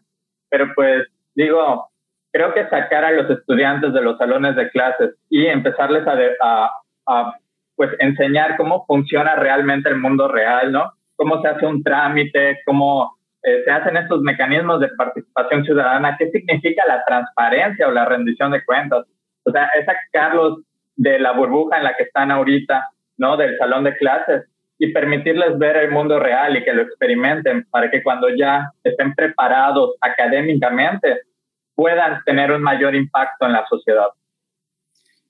pero 0.49 0.67
pues 0.73 1.05
digo, 1.35 1.89
creo 2.31 2.53
que 2.53 2.67
sacar 2.69 3.05
a 3.05 3.11
los 3.11 3.29
estudiantes 3.29 3.93
de 3.93 4.01
los 4.01 4.17
salones 4.17 4.55
de 4.55 4.69
clases 4.71 5.15
y 5.29 5.45
empezarles 5.45 6.07
a, 6.41 6.71
a, 7.05 7.33
pues 7.75 7.91
enseñar 7.99 8.57
cómo 8.57 8.85
funciona 8.85 9.35
realmente 9.35 9.89
el 9.89 9.97
mundo 9.97 10.27
real, 10.27 10.71
¿no? 10.71 10.93
Cómo 11.15 11.41
se 11.41 11.47
hace 11.47 11.65
un 11.65 11.83
trámite, 11.83 12.59
cómo 12.65 13.17
eh, 13.43 13.61
se 13.63 13.71
hacen 13.71 13.97
estos 13.97 14.21
mecanismos 14.21 14.79
de 14.79 14.89
participación 14.97 15.63
ciudadana, 15.65 16.15
qué 16.17 16.29
significa 16.31 16.83
la 16.87 17.03
transparencia 17.05 17.87
o 17.87 17.91
la 17.91 18.05
rendición 18.05 18.51
de 18.51 18.63
cuentas. 18.65 19.05
O 19.43 19.51
sea, 19.51 19.69
es 19.77 19.85
sacarlos 19.85 20.59
de 20.95 21.19
la 21.19 21.33
burbuja 21.33 21.77
en 21.77 21.83
la 21.83 21.95
que 21.95 22.03
están 22.03 22.31
ahorita, 22.31 22.89
¿no? 23.17 23.37
Del 23.37 23.57
salón 23.57 23.83
de 23.83 23.95
clases 23.97 24.45
y 24.77 24.91
permitirles 24.91 25.57
ver 25.57 25.77
el 25.77 25.91
mundo 25.91 26.19
real 26.19 26.57
y 26.57 26.63
que 26.63 26.73
lo 26.73 26.81
experimenten 26.81 27.65
para 27.69 27.89
que 27.89 28.03
cuando 28.03 28.29
ya 28.29 28.71
estén 28.83 29.13
preparados 29.13 29.95
académicamente 30.01 31.21
puedan 31.75 32.23
tener 32.25 32.51
un 32.51 32.61
mayor 32.61 32.95
impacto 32.95 33.45
en 33.45 33.53
la 33.53 33.65
sociedad. 33.67 34.07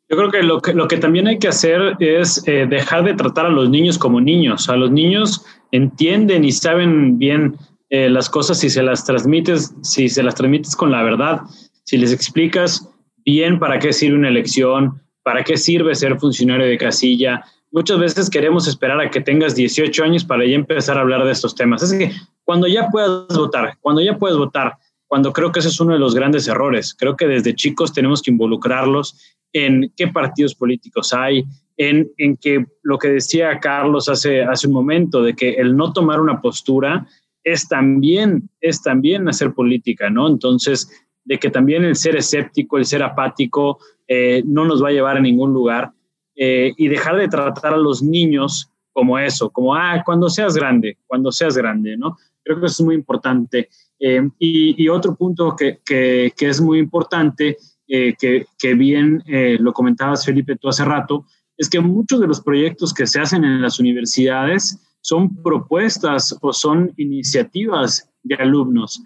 Yo 0.09 0.17
creo 0.17 0.31
que 0.31 0.43
lo 0.43 0.61
que, 0.61 0.73
lo 0.73 0.87
que 0.87 0.97
también 0.97 1.27
hay 1.27 1.39
que 1.39 1.47
hacer 1.47 1.95
es 1.99 2.47
eh, 2.47 2.67
dejar 2.69 3.03
de 3.03 3.15
tratar 3.15 3.47
a 3.47 3.49
los 3.49 3.69
niños 3.69 3.97
como 3.97 4.21
niños. 4.21 4.69
A 4.69 4.75
los 4.75 4.91
niños 4.91 5.43
entienden 5.71 6.43
y 6.43 6.51
saben 6.51 7.17
bien 7.17 7.55
eh, 7.89 8.09
las 8.09 8.29
cosas 8.29 8.59
si 8.59 8.69
se 8.69 8.83
las 8.83 9.03
transmites, 9.05 9.73
si 9.81 10.09
se 10.09 10.21
las 10.21 10.35
transmites 10.35 10.75
con 10.75 10.91
la 10.91 11.01
verdad, 11.01 11.41
si 11.83 11.97
les 11.97 12.11
explicas 12.11 12.89
bien 13.25 13.57
para 13.57 13.79
qué 13.79 13.93
sirve 13.93 14.17
una 14.17 14.29
elección, 14.29 15.01
para 15.23 15.43
qué 15.43 15.57
sirve 15.57 15.95
ser 15.95 16.19
funcionario 16.19 16.67
de 16.67 16.77
casilla, 16.77 17.43
muchas 17.71 17.97
veces 17.97 18.29
queremos 18.29 18.67
esperar 18.67 18.99
a 19.01 19.09
que 19.09 19.21
tengas 19.21 19.55
18 19.55 20.03
años 20.03 20.23
para 20.23 20.45
ya 20.45 20.55
empezar 20.55 20.97
a 20.97 21.01
hablar 21.01 21.25
de 21.25 21.31
estos 21.31 21.55
temas. 21.55 21.81
Es 21.81 21.93
que 21.93 22.11
cuando 22.43 22.67
ya 22.67 22.89
puedas 22.89 23.35
votar, 23.35 23.77
cuando 23.81 24.01
ya 24.01 24.17
puedes 24.17 24.37
votar, 24.37 24.77
cuando 25.07 25.33
creo 25.33 25.51
que 25.51 25.59
ese 25.59 25.69
es 25.69 25.79
uno 25.79 25.93
de 25.93 25.99
los 25.99 26.15
grandes 26.15 26.47
errores, 26.47 26.95
creo 26.97 27.15
que 27.15 27.27
desde 27.27 27.55
chicos 27.55 27.93
tenemos 27.93 28.21
que 28.21 28.31
involucrarlos 28.31 29.34
en 29.53 29.91
qué 29.95 30.07
partidos 30.07 30.55
políticos 30.55 31.13
hay, 31.13 31.45
en, 31.77 32.09
en 32.17 32.37
que 32.37 32.65
lo 32.83 32.97
que 32.97 33.09
decía 33.09 33.59
Carlos 33.59 34.09
hace, 34.09 34.43
hace 34.43 34.67
un 34.67 34.73
momento, 34.73 35.21
de 35.21 35.35
que 35.35 35.53
el 35.53 35.75
no 35.75 35.93
tomar 35.93 36.19
una 36.21 36.41
postura 36.41 37.07
es 37.43 37.67
también, 37.67 38.49
es 38.59 38.81
también 38.81 39.29
hacer 39.29 39.53
política, 39.53 40.09
¿no? 40.09 40.27
Entonces, 40.27 40.89
de 41.23 41.37
que 41.37 41.49
también 41.49 41.83
el 41.83 41.95
ser 41.95 42.15
escéptico, 42.15 42.77
el 42.77 42.85
ser 42.85 43.03
apático, 43.03 43.79
eh, 44.07 44.43
no 44.45 44.65
nos 44.65 44.83
va 44.83 44.89
a 44.89 44.93
llevar 44.93 45.17
a 45.17 45.21
ningún 45.21 45.53
lugar. 45.53 45.91
Eh, 46.35 46.73
y 46.75 46.89
dejar 46.89 47.15
de 47.15 47.29
tratar 47.29 47.73
a 47.73 47.77
los 47.77 48.03
niños 48.03 48.69
como 48.91 49.17
eso, 49.17 49.49
como, 49.49 49.73
ah, 49.73 50.01
cuando 50.05 50.29
seas 50.29 50.55
grande, 50.55 50.97
cuando 51.07 51.31
seas 51.31 51.57
grande, 51.57 51.95
¿no? 51.97 52.17
Creo 52.43 52.59
que 52.59 52.65
eso 52.65 52.83
es 52.83 52.85
muy 52.85 52.95
importante. 52.95 53.69
Eh, 53.99 54.21
y, 54.39 54.87
otro 54.89 55.15
punto 55.15 55.55
que, 55.55 55.79
que, 55.85 56.33
que, 56.35 56.47
es 56.47 56.59
muy 56.59 56.79
importante, 56.79 57.57
eh, 57.87 58.15
que, 58.19 58.45
que, 58.57 58.73
bien 58.73 59.23
lo 59.59 59.73
comentabas, 59.73 60.25
Felipe, 60.25 60.55
tú 60.55 60.69
hace 60.69 60.85
rato, 60.85 61.25
es 61.57 61.69
que 61.69 61.79
muchos 61.79 62.19
de 62.19 62.27
los 62.27 62.41
proyectos 62.41 62.93
que 62.93 63.07
se 63.07 63.19
hacen 63.19 63.43
en 63.43 63.61
las 63.61 63.79
universidades 63.79 64.79
son 65.01 65.35
propuestas 65.41 66.37
o 66.41 66.51
son 66.51 66.91
iniciativas 66.97 68.09
de 68.23 68.35
alumnos, 68.35 69.01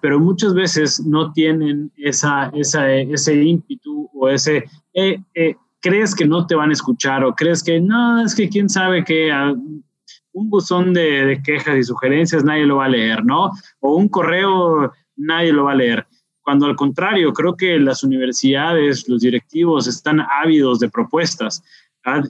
pero 0.00 0.20
muchas 0.20 0.54
veces 0.54 1.04
no 1.04 1.32
tienen 1.32 1.92
esa, 1.96 2.50
esa, 2.54 2.90
ese 2.92 3.42
ímpetu 3.42 4.08
o 4.14 4.28
ese, 4.28 4.64
crees 5.86 6.14
que 6.14 6.26
no 6.26 6.46
te 6.46 6.54
van 6.54 6.70
a 6.70 6.72
escuchar 6.72 7.24
o 7.24 7.34
crees 7.34 7.62
que 7.62 7.80
no, 7.80 8.24
es 8.24 8.34
que 8.34 8.48
quién 8.48 8.68
sabe 8.68 9.04
que 9.04 9.30
un 10.32 10.50
buzón 10.50 10.92
de, 10.92 11.40
quejas 11.44 11.76
y 11.76 11.84
sugerencias 11.84 12.44
nadie 12.44 12.66
lo 12.66 12.76
va 12.76 12.86
a 12.86 12.88
leer, 12.88 13.24
¿no? 13.24 13.50
O 13.80 13.94
un 13.96 14.08
correo 14.08 14.92
nadie 15.16 15.52
lo 15.52 15.64
va 15.64 15.72
a 15.72 15.76
leer. 15.76 16.06
Cuando 16.46 16.66
al 16.66 16.76
contrario, 16.76 17.32
creo 17.32 17.56
que 17.56 17.76
las 17.80 18.04
universidades, 18.04 19.08
los 19.08 19.20
directivos 19.20 19.88
están 19.88 20.20
ávidos 20.20 20.78
de 20.78 20.88
propuestas. 20.88 21.60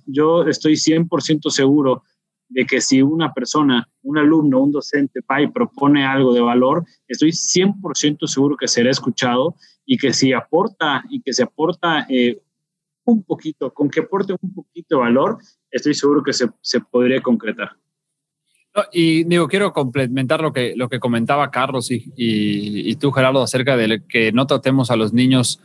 Yo 0.06 0.44
estoy 0.44 0.72
100% 0.72 1.50
seguro 1.50 2.02
de 2.48 2.64
que 2.64 2.80
si 2.80 3.02
una 3.02 3.34
persona, 3.34 3.86
un 4.02 4.16
alumno, 4.16 4.62
un 4.62 4.72
docente 4.72 5.20
va 5.30 5.36
propone 5.52 6.06
algo 6.06 6.32
de 6.32 6.40
valor, 6.40 6.86
estoy 7.06 7.32
100% 7.32 8.26
seguro 8.26 8.56
que 8.56 8.68
será 8.68 8.90
escuchado 8.90 9.54
y 9.84 9.98
que 9.98 10.14
si 10.14 10.32
aporta 10.32 11.04
y 11.10 11.20
que 11.20 11.34
se 11.34 11.42
aporta 11.42 12.06
eh, 12.08 12.40
un 13.04 13.22
poquito, 13.22 13.74
con 13.74 13.90
que 13.90 14.00
aporte 14.00 14.34
un 14.40 14.54
poquito 14.54 14.96
de 14.96 15.02
valor, 15.02 15.36
estoy 15.70 15.92
seguro 15.92 16.22
que 16.22 16.32
se, 16.32 16.48
se 16.62 16.80
podría 16.80 17.20
concretar. 17.20 17.76
Y 18.92 19.24
digo, 19.24 19.48
quiero 19.48 19.72
complementar 19.72 20.40
lo 20.40 20.52
que, 20.52 20.74
lo 20.76 20.88
que 20.88 21.00
comentaba 21.00 21.50
Carlos 21.50 21.90
y, 21.90 22.12
y, 22.16 22.94
tú, 22.96 23.10
Gerardo, 23.12 23.42
acerca 23.42 23.76
de 23.76 24.02
que 24.08 24.32
no 24.32 24.46
tratemos 24.46 24.90
a 24.90 24.96
los 24.96 25.12
niños 25.12 25.60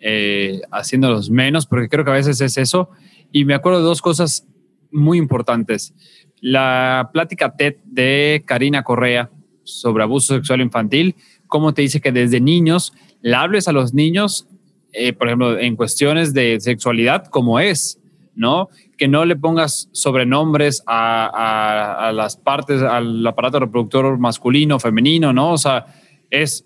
eh, 0.00 0.60
haciéndolos 0.70 1.30
menos, 1.30 1.66
porque 1.66 1.88
creo 1.88 2.04
que 2.04 2.10
a 2.10 2.14
veces 2.14 2.40
es 2.40 2.56
eso. 2.58 2.90
Y 3.32 3.44
me 3.44 3.54
acuerdo 3.54 3.78
de 3.78 3.84
dos 3.84 4.02
cosas 4.02 4.46
muy 4.90 5.18
importantes. 5.18 5.94
La 6.40 7.10
plática 7.12 7.54
TED 7.56 7.76
de 7.84 8.42
Karina 8.46 8.82
Correa 8.82 9.30
sobre 9.64 10.02
abuso 10.02 10.34
sexual 10.34 10.60
infantil, 10.60 11.16
cómo 11.46 11.74
te 11.74 11.82
dice 11.82 12.00
que 12.00 12.12
desde 12.12 12.40
niños 12.40 12.92
le 13.20 13.34
hables 13.36 13.68
a 13.68 13.72
los 13.72 13.94
niños 13.94 14.48
eh, 14.92 15.12
por 15.12 15.28
ejemplo, 15.28 15.58
en 15.58 15.76
cuestiones 15.76 16.34
de 16.34 16.58
sexualidad 16.60 17.26
como 17.26 17.60
es, 17.60 17.99
¿no? 18.40 18.70
Que 18.96 19.06
no 19.06 19.26
le 19.26 19.36
pongas 19.36 19.90
sobrenombres 19.92 20.82
a, 20.86 22.10
las 22.14 22.38
partes, 22.38 22.80
al 22.80 23.24
aparato 23.26 23.60
reproductor 23.60 24.18
masculino, 24.18 24.80
femenino, 24.80 25.32
¿no? 25.34 25.52
O 25.52 25.58
sea, 25.58 25.84
es, 26.30 26.64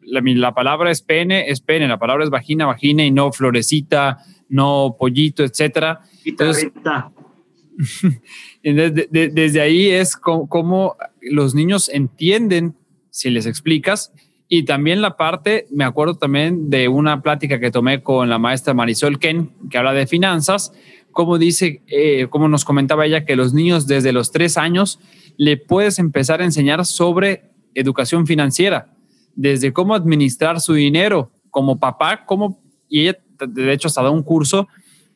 la, 0.00 0.54
palabra 0.54 0.90
es 0.90 1.02
pene, 1.02 1.50
es 1.50 1.60
pene, 1.60 1.86
la 1.86 1.98
palabra 1.98 2.24
es 2.24 2.30
vagina, 2.30 2.64
vagina 2.64 3.04
y 3.04 3.10
no 3.10 3.30
florecita, 3.30 4.18
no 4.48 4.96
pollito, 4.98 5.44
etcétera. 5.44 6.00
Entonces, 6.24 6.72
desde, 8.62 9.08
desde, 9.30 9.60
ahí 9.60 9.90
es 9.90 10.16
como 10.16 10.96
los 11.20 11.54
niños 11.54 11.90
entienden, 11.90 12.74
si 13.10 13.28
les 13.28 13.44
explicas, 13.44 14.14
y 14.48 14.64
también 14.64 15.02
la 15.02 15.16
parte, 15.16 15.66
me 15.70 15.84
acuerdo 15.84 16.14
también 16.14 16.70
de 16.70 16.88
una 16.88 17.22
plática 17.22 17.58
que 17.58 17.70
tomé 17.70 18.02
con 18.02 18.28
la 18.28 18.38
maestra 18.38 18.74
Marisol 18.74 19.18
Ken, 19.18 19.50
que 19.70 19.78
habla 19.78 19.92
de 19.92 20.06
finanzas, 20.06 20.72
como 21.10 21.38
dice, 21.38 21.82
eh, 21.88 22.28
como 22.30 22.48
nos 22.48 22.64
comentaba 22.64 23.06
ella, 23.06 23.24
que 23.24 23.36
los 23.36 23.54
niños 23.54 23.86
desde 23.86 24.12
los 24.12 24.30
tres 24.30 24.56
años 24.56 25.00
le 25.36 25.56
puedes 25.56 25.98
empezar 25.98 26.40
a 26.40 26.44
enseñar 26.44 26.84
sobre 26.84 27.50
educación 27.74 28.26
financiera, 28.26 28.92
desde 29.34 29.72
cómo 29.72 29.94
administrar 29.94 30.60
su 30.60 30.74
dinero 30.74 31.30
como 31.50 31.80
papá, 31.80 32.24
cómo, 32.24 32.60
y 32.88 33.00
ella 33.02 33.18
de 33.48 33.72
hecho 33.72 33.88
hasta 33.88 34.02
da 34.02 34.10
un 34.10 34.22
curso 34.22 34.68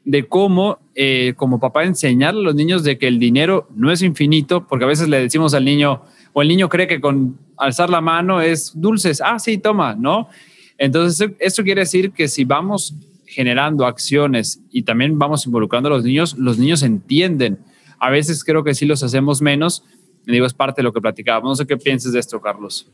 de 0.05 0.27
cómo 0.27 0.79
eh, 0.95 1.35
como 1.37 1.61
papá 1.61 1.85
enseñar 1.85 2.31
a 2.31 2.38
los 2.38 2.55
niños 2.55 2.83
de 2.83 2.99
que 2.99 3.07
el 3.07 3.19
dinero 3.19 3.69
no 3.75 3.93
es 3.93 4.03
infinito, 4.03 4.66
porque 4.66 4.85
a 4.85 4.88
veces 4.88 5.09
le 5.09 5.21
decimos 5.21 5.55
al 5.55 5.64
niño, 5.64 6.03
o 6.33 6.43
el 6.43 6.49
niño 6.49 6.69
cree 6.69 6.87
que 6.87 7.01
con 7.01 7.38
alzar 7.57 7.90
la 7.90 8.01
mano 8.01 8.40
es 8.40 8.73
dulces, 8.75 9.21
ah, 9.25 9.38
sí, 9.38 9.59
toma, 9.59 9.95
¿no? 9.95 10.29
Entonces, 10.79 11.31
esto 11.38 11.62
quiere 11.62 11.83
decir 11.83 12.12
que 12.12 12.29
si 12.29 12.45
vamos 12.45 12.95
generando 13.27 13.87
acciones 13.87 14.62
y 14.71 14.83
también 14.83 15.19
vamos 15.19 15.47
involucrando 15.47 15.88
a 15.88 15.93
los 15.93 16.05
niños, 16.05 16.37
los 16.38 16.59
niños 16.59 16.83
entienden. 16.83 17.59
A 17.99 18.11
veces 18.11 18.45
creo 18.45 18.64
que 18.64 18.75
sí 18.75 18.87
los 18.87 19.03
hacemos 19.03 19.43
menos, 19.43 19.85
digo, 20.27 20.47
es 20.47 20.55
parte 20.55 20.81
de 20.81 20.85
lo 20.85 20.93
que 20.93 21.01
platicábamos. 21.01 21.51
No 21.51 21.55
sé 21.55 21.66
qué 21.66 21.77
pienses 21.77 22.12
de 22.12 22.21
esto, 22.21 22.40
Carlos. 22.40 22.90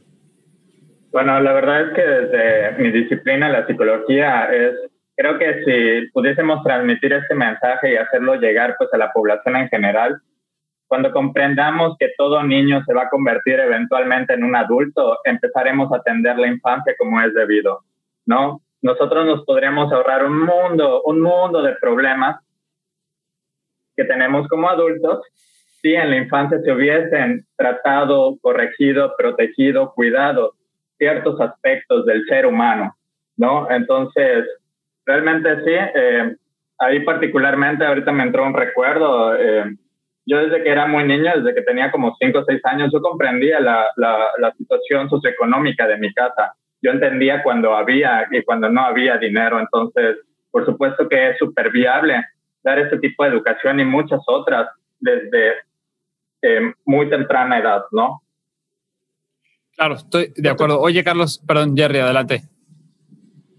Bueno, 1.12 1.40
la 1.40 1.52
verdad 1.52 1.88
es 1.88 1.94
que 1.94 2.02
desde 2.02 2.82
mi 2.82 2.90
disciplina, 2.90 3.48
la 3.48 3.66
psicología, 3.66 4.50
es, 4.52 4.74
creo 5.16 5.38
que 5.38 5.64
si 5.64 6.10
pudiésemos 6.10 6.62
transmitir 6.62 7.12
este 7.12 7.34
mensaje 7.34 7.92
y 7.92 7.96
hacerlo 7.96 8.34
llegar 8.34 8.74
pues 8.76 8.92
a 8.92 8.98
la 8.98 9.12
población 9.12 9.56
en 9.56 9.68
general, 9.68 10.20
cuando 10.88 11.10
comprendamos 11.10 11.96
que 11.98 12.10
todo 12.16 12.42
niño 12.42 12.82
se 12.84 12.94
va 12.94 13.02
a 13.02 13.08
convertir 13.08 13.58
eventualmente 13.58 14.34
en 14.34 14.44
un 14.44 14.54
adulto, 14.54 15.18
empezaremos 15.24 15.92
a 15.92 15.96
atender 15.96 16.38
la 16.38 16.48
infancia 16.48 16.94
como 16.98 17.20
es 17.20 17.34
debido, 17.34 17.80
¿no? 18.26 18.62
Nosotros 18.82 19.26
nos 19.26 19.44
podríamos 19.44 19.92
ahorrar 19.92 20.24
un 20.24 20.38
mundo, 20.38 21.02
un 21.04 21.20
mundo 21.20 21.62
de 21.62 21.74
problemas 21.80 22.40
que 23.96 24.04
tenemos 24.04 24.46
como 24.48 24.68
adultos 24.68 25.22
si 25.80 25.94
en 25.94 26.10
la 26.10 26.16
infancia 26.16 26.58
se 26.60 26.72
hubiesen 26.72 27.46
tratado, 27.56 28.36
corregido, 28.40 29.14
protegido, 29.16 29.92
cuidado 29.94 30.54
ciertos 30.98 31.40
aspectos 31.40 32.06
del 32.06 32.24
ser 32.26 32.46
humano, 32.46 32.96
¿no? 33.36 33.70
Entonces, 33.70 34.46
realmente 35.04 35.56
sí, 35.64 35.72
eh, 35.72 36.36
ahí 36.78 37.00
particularmente 37.04 37.84
ahorita 37.84 38.12
me 38.12 38.24
entró 38.24 38.44
un 38.44 38.54
recuerdo, 38.54 39.36
eh, 39.36 39.76
yo 40.26 40.38
desde 40.38 40.62
que 40.62 40.70
era 40.70 40.86
muy 40.86 41.04
niña, 41.04 41.36
desde 41.36 41.54
que 41.54 41.62
tenía 41.62 41.92
como 41.92 42.16
5 42.18 42.38
o 42.38 42.44
6 42.44 42.60
años, 42.64 42.90
yo 42.92 43.00
comprendía 43.00 43.60
la, 43.60 43.86
la, 43.96 44.52
situación 44.58 45.08
socioeconómica 45.08 45.86
de 45.86 45.98
mi 45.98 46.12
casa. 46.12 46.54
Yo 46.82 46.90
entendía 46.90 47.44
cuando 47.44 47.74
había 47.74 48.26
y 48.30 48.42
cuando 48.42 48.68
no 48.68 48.82
había 48.82 49.16
dinero. 49.18 49.60
Entonces, 49.60 50.16
por 50.50 50.66
supuesto 50.66 51.08
que 51.08 51.30
es 51.30 51.38
súper 51.38 51.70
viable 51.70 52.24
dar 52.64 52.80
este 52.80 52.98
tipo 52.98 53.22
de 53.22 53.30
educación 53.30 53.78
y 53.78 53.84
muchas 53.84 54.20
otras, 54.26 54.68
desde 54.98 55.52
eh, 56.42 56.72
muy 56.84 57.08
temprana 57.08 57.58
edad, 57.58 57.84
¿no? 57.92 58.22
Claro, 59.76 59.94
estoy 59.94 60.32
de 60.34 60.48
acuerdo. 60.48 60.80
Oye, 60.80 61.04
Carlos, 61.04 61.40
perdón, 61.46 61.76
Jerry, 61.76 62.00
adelante. 62.00 62.42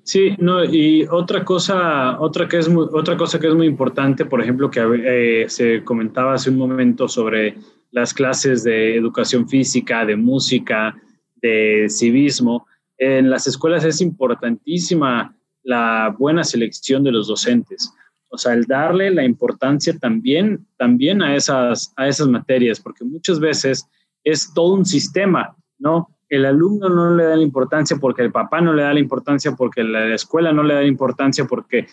Sí, 0.07 0.37
no, 0.39 0.63
y 0.63 1.05
otra 1.11 1.43
cosa, 1.43 2.17
otra, 2.21 2.47
que 2.47 2.59
es 2.59 2.69
muy, 2.69 2.87
otra 2.93 3.17
cosa 3.17 3.41
que 3.41 3.47
es 3.47 3.53
muy 3.53 3.67
importante, 3.67 4.23
por 4.23 4.41
ejemplo, 4.41 4.71
que 4.71 4.79
eh, 5.03 5.49
se 5.49 5.83
comentaba 5.83 6.33
hace 6.33 6.49
un 6.49 6.55
momento 6.55 7.09
sobre 7.09 7.57
las 7.91 8.13
clases 8.13 8.63
de 8.63 8.95
educación 8.95 9.49
física, 9.49 10.05
de 10.05 10.15
música, 10.15 10.95
de 11.41 11.87
civismo. 11.89 12.67
En 12.97 13.29
las 13.29 13.47
escuelas 13.47 13.83
es 13.83 13.99
importantísima 13.99 15.35
la 15.63 16.15
buena 16.17 16.45
selección 16.45 17.03
de 17.03 17.11
los 17.11 17.27
docentes. 17.27 17.93
O 18.29 18.37
sea, 18.37 18.53
el 18.53 18.63
darle 18.63 19.11
la 19.11 19.25
importancia 19.25 19.93
también, 19.99 20.65
también 20.77 21.21
a, 21.21 21.35
esas, 21.35 21.91
a 21.97 22.07
esas 22.07 22.29
materias, 22.29 22.79
porque 22.79 23.03
muchas 23.03 23.41
veces 23.41 23.85
es 24.23 24.53
todo 24.53 24.73
un 24.73 24.85
sistema, 24.85 25.53
¿no? 25.77 26.16
El 26.29 26.45
alumno 26.45 26.89
no 26.89 27.15
le 27.15 27.23
da 27.23 27.35
la 27.35 27.41
importancia 27.41 27.97
porque 27.97 28.21
el 28.21 28.31
papá 28.31 28.61
no 28.61 28.73
le 28.73 28.83
da 28.83 28.93
la 28.93 28.99
importancia, 28.99 29.53
porque 29.53 29.83
la 29.83 30.13
escuela 30.13 30.51
no 30.51 30.63
le 30.63 30.73
da 30.73 30.81
la 30.81 30.87
importancia, 30.87 31.45
porque... 31.45 31.87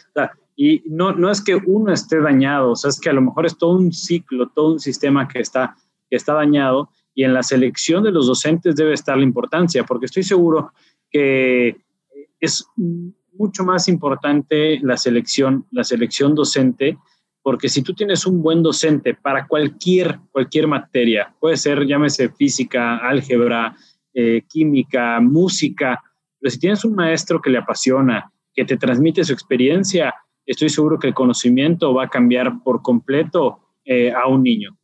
y 0.57 0.83
no, 0.87 1.13
no 1.13 1.31
es 1.31 1.43
que 1.43 1.55
uno 1.55 1.93
esté 1.93 2.21
dañado, 2.21 2.73
o 2.73 2.77
sea, 2.77 2.91
es 2.91 3.01
que 3.01 3.11
a 3.11 3.15
lo 3.15 3.23
mejor 3.23 3.47
es 3.47 3.57
todo 3.57 3.77
un 3.77 3.93
ciclo, 3.93 4.49
todo 4.49 4.73
un 4.73 4.81
sistema 4.81 5.29
que 5.29 5.41
está, 5.41 5.77
que 6.11 6.17
está 6.17 6.35
dañado 6.35 6.91
y 7.15 7.25
en 7.25 7.33
la 7.33 7.43
selección 7.43 8.03
de 8.03 8.11
los 8.11 8.27
docentes 8.27 8.75
debe 8.75 8.93
estar 8.93 9.17
la 9.17 9.23
importancia, 9.23 9.85
porque 9.85 10.07
estoy 10.07 10.25
seguro 10.25 10.73
que 11.11 11.77
es 12.41 12.67
mucho 13.33 13.65
más 13.65 13.89
importante 13.89 14.79
la 14.83 14.97
selección, 14.97 15.67
la 15.71 15.85
selección 15.85 16.35
docente, 16.35 16.99
porque 17.43 17.69
si 17.69 17.83
tú 17.83 17.95
tienes 17.95 18.27
un 18.27 18.43
buen 18.43 18.63
docente 18.63 19.15
para 19.15 19.47
cualquier, 19.47 20.19
cualquier 20.33 20.67
materia, 20.67 21.35
puede 21.39 21.57
ser, 21.57 21.87
llámese 21.87 22.31
física, 22.31 22.97
álgebra, 22.97 23.77
eh, 24.15 24.43
química, 24.49 25.21
música, 25.21 26.01
pero 26.41 26.51
si 26.51 26.61
tienes 26.61 26.85
un 26.85 26.95
maestro 26.95 27.41
que 27.41 27.51
le 27.51 27.59
apasiona, 27.59 28.31
que 28.55 28.65
te 28.65 28.77
transmite 28.77 29.25
su 29.25 29.33
experiencia, 29.33 30.15
estoy 30.47 30.69
seguro 30.69 30.99
que 30.99 31.09
el 31.09 31.15
conocimiento 31.15 31.95
va 31.95 32.05
a 32.05 32.09
cambiar 32.09 32.63
por 32.63 32.83
completo 32.83 33.61
eh, 33.85 34.13
a 34.13 34.27
un 34.29 34.43
niño. 34.43 34.77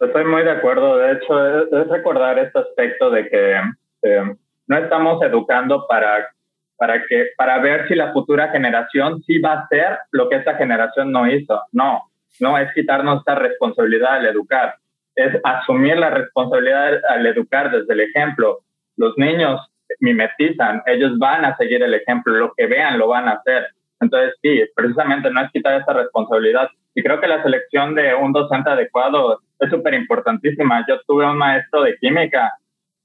Estoy 0.00 0.24
muy 0.24 0.42
de 0.42 0.50
acuerdo. 0.50 0.98
De 0.98 1.12
hecho, 1.12 1.62
es, 1.62 1.88
recordar 1.88 2.38
este 2.38 2.58
aspecto 2.58 3.10
de 3.10 3.28
que 3.28 3.54
eh, 4.02 4.36
no 4.66 4.76
estamos 4.76 5.22
educando 5.22 5.86
para, 5.86 6.28
para, 6.76 7.02
que, 7.06 7.28
para 7.36 7.58
ver 7.58 7.88
si 7.88 7.94
la 7.94 8.12
futura 8.12 8.48
generación 8.48 9.22
sí 9.22 9.38
va 9.38 9.52
a 9.52 9.60
hacer 9.60 9.98
lo 10.10 10.28
que 10.28 10.36
esta 10.36 10.56
generación 10.56 11.12
no 11.12 11.30
hizo. 11.30 11.62
No, 11.72 12.02
no 12.40 12.58
es 12.58 12.72
quitarnos 12.74 13.20
esta 13.20 13.36
responsabilidad 13.36 14.16
al 14.16 14.26
educar, 14.26 14.74
es 15.16 15.34
asumir 15.44 15.98
la 15.98 16.10
responsabilidad 16.10 17.00
al 17.08 17.26
educar 17.26 17.70
desde 17.70 17.92
el 17.92 18.00
ejemplo. 18.00 18.60
Los 18.96 19.16
niños 19.16 19.60
mimetizan, 20.00 20.82
ellos 20.86 21.18
van 21.18 21.44
a 21.44 21.56
seguir 21.56 21.82
el 21.82 21.94
ejemplo, 21.94 22.34
lo 22.34 22.52
que 22.56 22.66
vean 22.66 22.98
lo 22.98 23.08
van 23.08 23.28
a 23.28 23.32
hacer. 23.32 23.66
Entonces, 24.00 24.34
sí, 24.42 24.62
precisamente 24.74 25.30
no 25.30 25.40
es 25.40 25.50
quitar 25.52 25.80
esa 25.80 25.92
responsabilidad. 25.94 26.68
Y 26.94 27.02
creo 27.02 27.20
que 27.20 27.26
la 27.26 27.42
selección 27.42 27.94
de 27.94 28.14
un 28.14 28.32
docente 28.32 28.70
adecuado 28.70 29.40
es 29.58 29.70
súper 29.70 29.94
importantísima. 29.94 30.84
Yo 30.86 31.00
tuve 31.06 31.26
un 31.26 31.38
maestro 31.38 31.82
de 31.82 31.96
química 31.96 32.52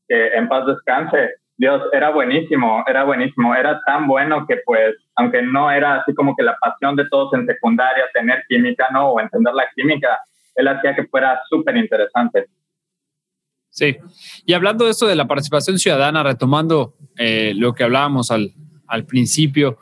que 0.07 0.27
en 0.33 0.49
paz 0.49 0.65
descanse, 0.65 1.35
Dios, 1.57 1.81
era 1.93 2.09
buenísimo, 2.09 2.83
era 2.87 3.03
buenísimo, 3.03 3.53
era 3.55 3.79
tan 3.85 4.07
bueno 4.07 4.45
que 4.47 4.57
pues, 4.65 4.95
aunque 5.15 5.41
no 5.41 5.69
era 5.71 5.97
así 5.97 6.13
como 6.15 6.35
que 6.35 6.43
la 6.43 6.57
pasión 6.59 6.95
de 6.95 7.07
todos 7.09 7.33
en 7.33 7.45
secundaria, 7.45 8.03
tener 8.13 8.43
química, 8.49 8.87
¿no? 8.91 9.11
O 9.11 9.19
entender 9.19 9.53
la 9.53 9.67
química, 9.75 10.19
él 10.55 10.67
hacía 10.67 10.95
que 10.95 11.05
fuera 11.05 11.39
súper 11.49 11.77
interesante. 11.77 12.47
Sí, 13.69 13.95
y 14.45 14.53
hablando 14.53 14.85
de 14.85 14.91
esto 14.91 15.07
de 15.07 15.15
la 15.15 15.27
participación 15.27 15.79
ciudadana, 15.79 16.23
retomando 16.23 16.95
eh, 17.17 17.53
lo 17.55 17.73
que 17.73 17.83
hablábamos 17.83 18.29
al, 18.29 18.53
al 18.87 19.05
principio, 19.05 19.77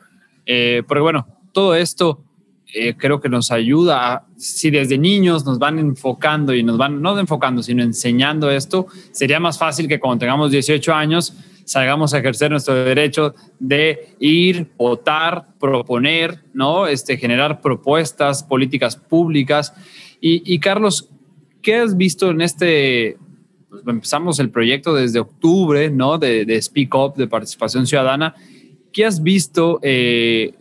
eh, 0.45 0.83
porque 0.87 1.01
bueno, 1.01 1.27
todo 1.51 1.73
esto 1.73 2.23
eh, 2.71 2.93
creo 2.95 3.19
que 3.19 3.29
nos 3.29 3.51
ayuda, 3.51 4.27
si 4.37 4.69
desde 4.69 4.99
niños 4.99 5.43
nos 5.43 5.57
van 5.57 5.79
enfocando 5.79 6.53
y 6.53 6.61
nos 6.61 6.77
van, 6.77 7.01
no 7.01 7.17
enfocando, 7.17 7.63
sino 7.63 7.81
enseñando 7.81 8.51
esto, 8.51 8.85
sería 9.11 9.39
más 9.39 9.57
fácil 9.57 9.87
que 9.87 9.99
cuando 9.99 10.19
tengamos 10.19 10.51
18 10.51 10.93
años 10.93 11.33
salgamos 11.65 12.13
a 12.13 12.19
ejercer 12.19 12.49
nuestro 12.49 12.75
derecho 12.75 13.35
de 13.59 14.15
ir, 14.19 14.71
votar, 14.75 15.47
proponer, 15.59 16.43
¿no? 16.53 16.87
Este, 16.87 17.17
generar 17.17 17.61
propuestas, 17.61 18.43
políticas 18.43 18.95
públicas. 18.95 19.73
Y, 20.21 20.59
Carlos, 20.59 21.09
¿qué 21.61 21.75
has 21.75 21.95
visto 21.95 22.31
en 22.31 22.41
este, 22.41 23.17
pues 23.69 23.83
empezamos 23.87 24.39
el 24.39 24.49
proyecto 24.49 24.93
desde 24.93 25.19
octubre, 25.19 25.89
¿no? 25.89 26.17
De, 26.17 26.61
Speak 26.61 26.93
Up, 26.93 27.15
de 27.15 27.27
participación 27.27 27.87
ciudadana. 27.87 28.35
¿Qué 28.91 29.05
has 29.05 29.23
visto 29.23 29.79
eh, 29.81 30.53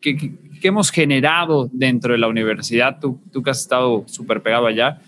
que, 0.00 0.34
hemos 0.62 0.90
generado 0.90 1.70
dentro 1.72 2.12
de 2.12 2.18
la 2.18 2.26
universidad? 2.26 2.98
Tú, 2.98 3.20
tú 3.30 3.44
que 3.44 3.50
has 3.50 3.60
estado 3.60 4.02
súper 4.08 4.42
pegado 4.42 4.66
allá. 4.66 5.00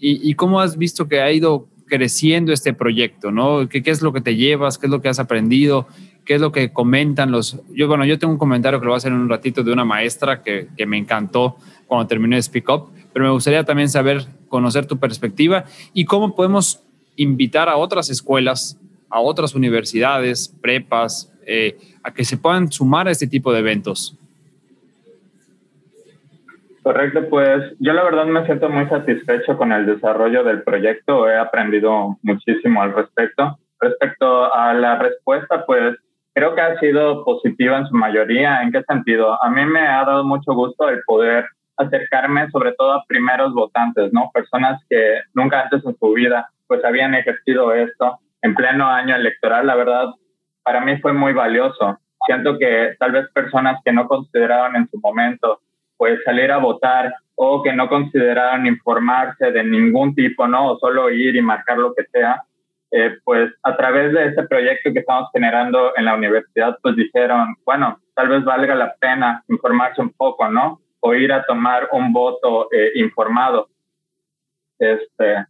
¿Y, 0.00 0.28
¿Y 0.28 0.34
cómo 0.34 0.60
has 0.60 0.76
visto 0.76 1.06
que 1.06 1.20
ha 1.20 1.30
ido 1.30 1.68
creciendo 1.86 2.52
este 2.52 2.74
proyecto, 2.74 3.30
¿no? 3.30 3.68
¿Qué, 3.68 3.82
¿Qué, 3.82 3.92
es 3.92 4.02
lo 4.02 4.12
que 4.12 4.20
te 4.20 4.34
llevas? 4.34 4.76
¿Qué 4.76 4.86
es 4.86 4.90
lo 4.90 5.00
que 5.00 5.08
has 5.08 5.20
aprendido? 5.20 5.86
¿Qué 6.26 6.34
es 6.34 6.40
lo 6.40 6.50
que 6.50 6.72
comentan 6.72 7.30
los...? 7.30 7.62
Yo, 7.72 7.86
bueno, 7.86 8.04
yo 8.04 8.18
tengo 8.18 8.32
un 8.32 8.38
comentario 8.38 8.80
que 8.80 8.84
lo 8.84 8.90
voy 8.90 8.96
a 8.96 8.98
hacer 8.98 9.12
en 9.12 9.18
un 9.18 9.28
ratito 9.28 9.62
de 9.62 9.72
una 9.72 9.84
maestra 9.84 10.42
que, 10.42 10.66
que 10.76 10.84
me 10.84 10.98
encantó 10.98 11.56
cuando 11.86 12.08
terminé 12.08 12.34
de 12.34 12.42
Speak 12.42 12.68
Up, 12.68 12.90
pero 13.12 13.26
me 13.26 13.30
gustaría 13.30 13.62
también 13.62 13.88
saber, 13.88 14.26
conocer 14.48 14.86
tu 14.86 14.98
perspectiva 14.98 15.64
y 15.94 16.04
cómo 16.04 16.34
podemos 16.34 16.82
invitar 17.14 17.68
a 17.68 17.76
otras 17.76 18.10
escuelas, 18.10 18.76
a 19.08 19.20
otras 19.20 19.54
universidades, 19.54 20.54
prepas, 20.60 21.32
eh, 21.46 21.78
a 22.02 22.12
que 22.12 22.24
se 22.24 22.36
puedan 22.36 22.72
sumar 22.72 23.06
a 23.06 23.12
este 23.12 23.28
tipo 23.28 23.52
de 23.52 23.60
eventos. 23.60 24.18
Correcto, 26.82 27.28
pues 27.30 27.72
yo 27.78 27.92
la 27.92 28.02
verdad 28.04 28.26
me 28.26 28.44
siento 28.46 28.68
muy 28.68 28.86
satisfecho 28.88 29.56
con 29.56 29.72
el 29.72 29.86
desarrollo 29.86 30.42
del 30.44 30.62
proyecto, 30.62 31.28
he 31.28 31.36
aprendido 31.36 32.18
muchísimo 32.22 32.82
al 32.82 32.94
respecto. 32.94 33.58
Respecto 33.78 34.52
a 34.52 34.72
la 34.72 34.98
respuesta, 34.98 35.66
pues 35.66 35.96
creo 36.36 36.54
que 36.54 36.60
ha 36.60 36.78
sido 36.78 37.24
positiva 37.24 37.78
en 37.78 37.86
su 37.86 37.94
mayoría. 37.94 38.60
¿En 38.60 38.70
qué 38.70 38.82
sentido? 38.82 39.42
A 39.42 39.48
mí 39.48 39.64
me 39.64 39.80
ha 39.80 40.04
dado 40.04 40.22
mucho 40.22 40.52
gusto 40.52 40.86
el 40.90 41.02
poder 41.06 41.46
acercarme 41.78 42.50
sobre 42.50 42.72
todo 42.72 42.92
a 42.92 43.04
primeros 43.08 43.54
votantes, 43.54 44.12
¿no? 44.12 44.30
Personas 44.34 44.78
que 44.90 45.20
nunca 45.32 45.62
antes 45.62 45.82
en 45.86 45.96
su 45.96 46.12
vida 46.12 46.46
pues 46.66 46.84
habían 46.84 47.14
ejercido 47.14 47.72
esto 47.72 48.18
en 48.42 48.54
pleno 48.54 48.86
año 48.86 49.16
electoral. 49.16 49.66
La 49.66 49.76
verdad, 49.76 50.10
para 50.62 50.82
mí 50.82 50.98
fue 50.98 51.14
muy 51.14 51.32
valioso. 51.32 51.98
Siento 52.26 52.58
que 52.58 52.96
tal 52.98 53.12
vez 53.12 53.30
personas 53.32 53.80
que 53.82 53.92
no 53.92 54.06
consideraban 54.06 54.76
en 54.76 54.88
su 54.88 54.98
momento 54.98 55.60
pues 55.96 56.20
salir 56.22 56.52
a 56.52 56.58
votar 56.58 57.14
o 57.36 57.62
que 57.62 57.72
no 57.72 57.88
consideraron 57.88 58.66
informarse 58.66 59.52
de 59.52 59.64
ningún 59.64 60.14
tipo, 60.14 60.46
¿no? 60.46 60.72
O 60.72 60.78
solo 60.80 61.08
ir 61.10 61.34
y 61.34 61.40
marcar 61.40 61.78
lo 61.78 61.94
que 61.94 62.04
sea, 62.12 62.42
eh, 62.96 63.18
pues 63.24 63.52
a 63.62 63.76
través 63.76 64.10
de 64.14 64.28
este 64.28 64.44
proyecto 64.44 64.90
que 64.90 65.00
estamos 65.00 65.28
generando 65.30 65.92
en 65.98 66.06
la 66.06 66.14
universidad, 66.14 66.78
pues 66.80 66.96
dijeron, 66.96 67.54
bueno, 67.66 68.00
tal 68.14 68.28
vez 68.28 68.42
valga 68.42 68.74
la 68.74 68.94
pena 68.94 69.44
informarse 69.48 70.00
un 70.00 70.14
poco, 70.14 70.48
¿no? 70.48 70.80
O 71.00 71.12
ir 71.12 71.30
a 71.30 71.44
tomar 71.44 71.90
un 71.92 72.10
voto 72.14 72.68
eh, 72.72 72.92
informado. 72.94 73.68
Este, 74.78 75.44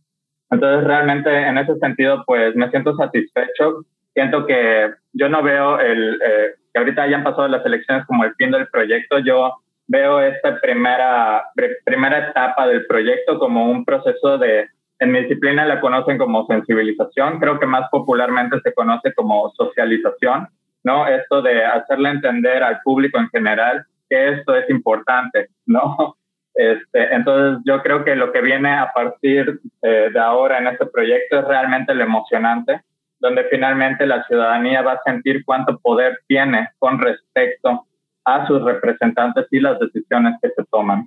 entonces, 0.50 0.88
realmente 0.88 1.30
en 1.30 1.56
ese 1.58 1.76
sentido, 1.76 2.24
pues 2.26 2.56
me 2.56 2.68
siento 2.70 2.96
satisfecho. 2.96 3.84
Siento 4.12 4.44
que 4.44 4.90
yo 5.12 5.28
no 5.28 5.40
veo 5.40 5.78
el, 5.78 6.14
eh, 6.14 6.54
que 6.74 6.80
ahorita 6.80 7.02
hayan 7.02 7.22
pasado 7.22 7.46
las 7.46 7.64
elecciones 7.64 8.04
como 8.06 8.24
el 8.24 8.34
fin 8.34 8.50
del 8.50 8.66
proyecto. 8.66 9.20
Yo 9.20 9.54
veo 9.86 10.20
esta 10.20 10.60
primera, 10.60 11.44
primera 11.84 12.30
etapa 12.30 12.66
del 12.66 12.86
proyecto 12.86 13.38
como 13.38 13.70
un 13.70 13.84
proceso 13.84 14.36
de, 14.36 14.68
en 14.98 15.12
mi 15.12 15.20
disciplina 15.20 15.66
la 15.66 15.80
conocen 15.80 16.18
como 16.18 16.46
sensibilización, 16.46 17.38
creo 17.38 17.58
que 17.58 17.66
más 17.66 17.88
popularmente 17.90 18.60
se 18.62 18.72
conoce 18.72 19.12
como 19.14 19.50
socialización, 19.56 20.48
¿no? 20.84 21.06
Esto 21.06 21.42
de 21.42 21.64
hacerle 21.64 22.10
entender 22.10 22.62
al 22.62 22.80
público 22.82 23.18
en 23.18 23.28
general 23.28 23.84
que 24.08 24.34
esto 24.34 24.54
es 24.54 24.68
importante, 24.70 25.48
¿no? 25.66 26.16
Este, 26.58 27.14
entonces 27.14 27.62
yo 27.66 27.82
creo 27.82 28.02
que 28.02 28.16
lo 28.16 28.32
que 28.32 28.40
viene 28.40 28.70
a 28.70 28.90
partir 28.94 29.60
eh, 29.82 30.08
de 30.10 30.18
ahora 30.18 30.56
en 30.56 30.68
este 30.68 30.86
proyecto 30.86 31.40
es 31.40 31.44
realmente 31.44 31.94
lo 31.94 32.02
emocionante, 32.02 32.80
donde 33.20 33.44
finalmente 33.50 34.06
la 34.06 34.22
ciudadanía 34.22 34.80
va 34.80 34.92
a 34.92 35.02
sentir 35.04 35.44
cuánto 35.44 35.78
poder 35.78 36.18
tiene 36.26 36.70
con 36.78 36.98
respecto 36.98 37.84
a 38.24 38.46
sus 38.46 38.64
representantes 38.64 39.46
y 39.50 39.60
las 39.60 39.78
decisiones 39.78 40.36
que 40.40 40.48
se 40.48 40.64
toman. 40.70 41.06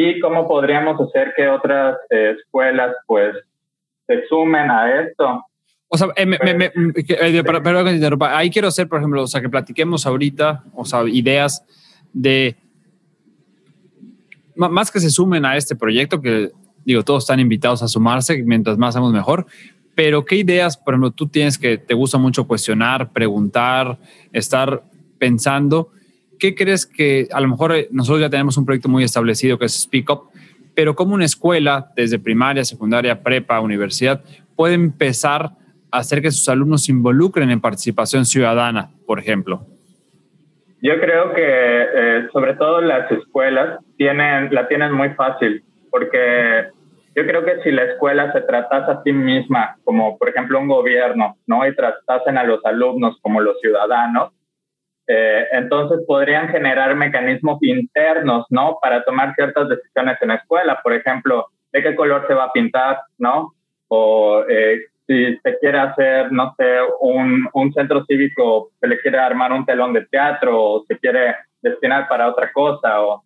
¿Y 0.00 0.20
cómo 0.20 0.46
podríamos 0.46 1.00
hacer 1.00 1.32
que 1.36 1.48
otras 1.48 1.96
eh, 2.10 2.36
escuelas 2.38 2.94
pues 3.04 3.34
se 4.06 4.28
sumen 4.28 4.70
a 4.70 5.00
esto? 5.00 5.44
O 5.88 5.98
sea, 5.98 6.08
eh, 6.14 6.24
me, 6.24 6.38
me, 6.38 6.66
eh, 6.66 7.42
perdón 7.42 7.86
que 7.86 7.94
interrumpa. 7.94 8.38
Ahí 8.38 8.48
quiero 8.48 8.68
hacer, 8.68 8.86
por 8.86 9.00
ejemplo, 9.00 9.24
o 9.24 9.26
sea, 9.26 9.40
que 9.40 9.48
platiquemos 9.48 10.06
ahorita, 10.06 10.62
o 10.74 10.84
sea, 10.84 11.02
ideas 11.08 11.64
de 12.12 12.56
más 14.54 14.92
que 14.92 15.00
se 15.00 15.10
sumen 15.10 15.44
a 15.44 15.56
este 15.56 15.74
proyecto, 15.74 16.20
que 16.20 16.50
digo, 16.84 17.02
todos 17.02 17.24
están 17.24 17.40
invitados 17.40 17.82
a 17.82 17.88
sumarse, 17.88 18.40
mientras 18.44 18.78
más 18.78 18.94
hagamos 18.94 19.12
mejor, 19.12 19.46
pero 19.96 20.24
¿qué 20.24 20.36
ideas, 20.36 20.76
por 20.76 20.94
ejemplo, 20.94 21.10
tú 21.10 21.26
tienes 21.26 21.58
que 21.58 21.76
te 21.76 21.94
gusta 21.94 22.18
mucho 22.18 22.46
cuestionar, 22.46 23.12
preguntar, 23.12 23.98
estar 24.32 24.84
pensando? 25.18 25.90
¿Qué 26.38 26.54
crees 26.54 26.86
que 26.86 27.28
a 27.32 27.40
lo 27.40 27.48
mejor 27.48 27.72
eh, 27.72 27.88
nosotros 27.90 28.20
ya 28.20 28.30
tenemos 28.30 28.56
un 28.56 28.64
proyecto 28.64 28.88
muy 28.88 29.04
establecido 29.04 29.58
que 29.58 29.66
es 29.66 29.80
Speak 29.80 30.10
Up, 30.10 30.30
pero 30.74 30.94
como 30.94 31.14
una 31.14 31.24
escuela, 31.24 31.90
desde 31.96 32.18
primaria, 32.18 32.64
secundaria, 32.64 33.22
prepa, 33.22 33.60
universidad, 33.60 34.22
puede 34.54 34.74
empezar 34.74 35.50
a 35.90 35.98
hacer 35.98 36.22
que 36.22 36.30
sus 36.30 36.48
alumnos 36.48 36.84
se 36.84 36.92
involucren 36.92 37.50
en 37.50 37.60
participación 37.60 38.24
ciudadana, 38.24 38.90
por 39.06 39.18
ejemplo? 39.18 39.66
Yo 40.80 41.00
creo 41.00 41.32
que 41.34 41.42
eh, 41.42 42.28
sobre 42.32 42.54
todo 42.54 42.80
las 42.80 43.10
escuelas 43.10 43.80
tienen, 43.96 44.54
la 44.54 44.68
tienen 44.68 44.92
muy 44.92 45.10
fácil, 45.10 45.64
porque 45.90 46.68
yo 47.16 47.26
creo 47.26 47.44
que 47.44 47.60
si 47.64 47.72
la 47.72 47.82
escuela 47.82 48.32
se 48.32 48.42
tratase 48.42 48.92
a 48.92 49.02
sí 49.02 49.12
misma 49.12 49.76
como, 49.82 50.16
por 50.16 50.28
ejemplo, 50.28 50.60
un 50.60 50.68
gobierno, 50.68 51.36
¿no? 51.48 51.66
Y 51.66 51.74
tratasen 51.74 52.38
a 52.38 52.44
los 52.44 52.64
alumnos 52.64 53.18
como 53.22 53.40
los 53.40 53.58
ciudadanos, 53.60 54.30
eh, 55.10 55.46
entonces 55.52 56.00
podrían 56.06 56.48
generar 56.48 56.94
mecanismos 56.94 57.58
internos, 57.62 58.44
¿no? 58.50 58.78
Para 58.82 59.02
tomar 59.04 59.34
ciertas 59.34 59.66
decisiones 59.70 60.18
en 60.20 60.28
la 60.28 60.34
escuela, 60.34 60.80
por 60.82 60.92
ejemplo, 60.92 61.46
de 61.72 61.82
qué 61.82 61.96
color 61.96 62.26
se 62.28 62.34
va 62.34 62.44
a 62.44 62.52
pintar, 62.52 63.00
¿no? 63.16 63.54
O 63.88 64.44
eh, 64.46 64.80
si 65.06 65.38
se 65.38 65.58
quiere 65.60 65.78
hacer, 65.78 66.30
no 66.30 66.54
sé, 66.58 66.76
un, 67.00 67.48
un 67.54 67.72
centro 67.72 68.04
cívico, 68.04 68.70
se 68.78 68.86
le 68.86 69.00
quiere 69.00 69.18
armar 69.18 69.50
un 69.50 69.64
telón 69.64 69.94
de 69.94 70.04
teatro 70.04 70.62
o 70.62 70.84
se 70.86 70.98
quiere 70.98 71.36
destinar 71.62 72.06
para 72.06 72.28
otra 72.28 72.52
cosa. 72.52 73.00
O 73.00 73.24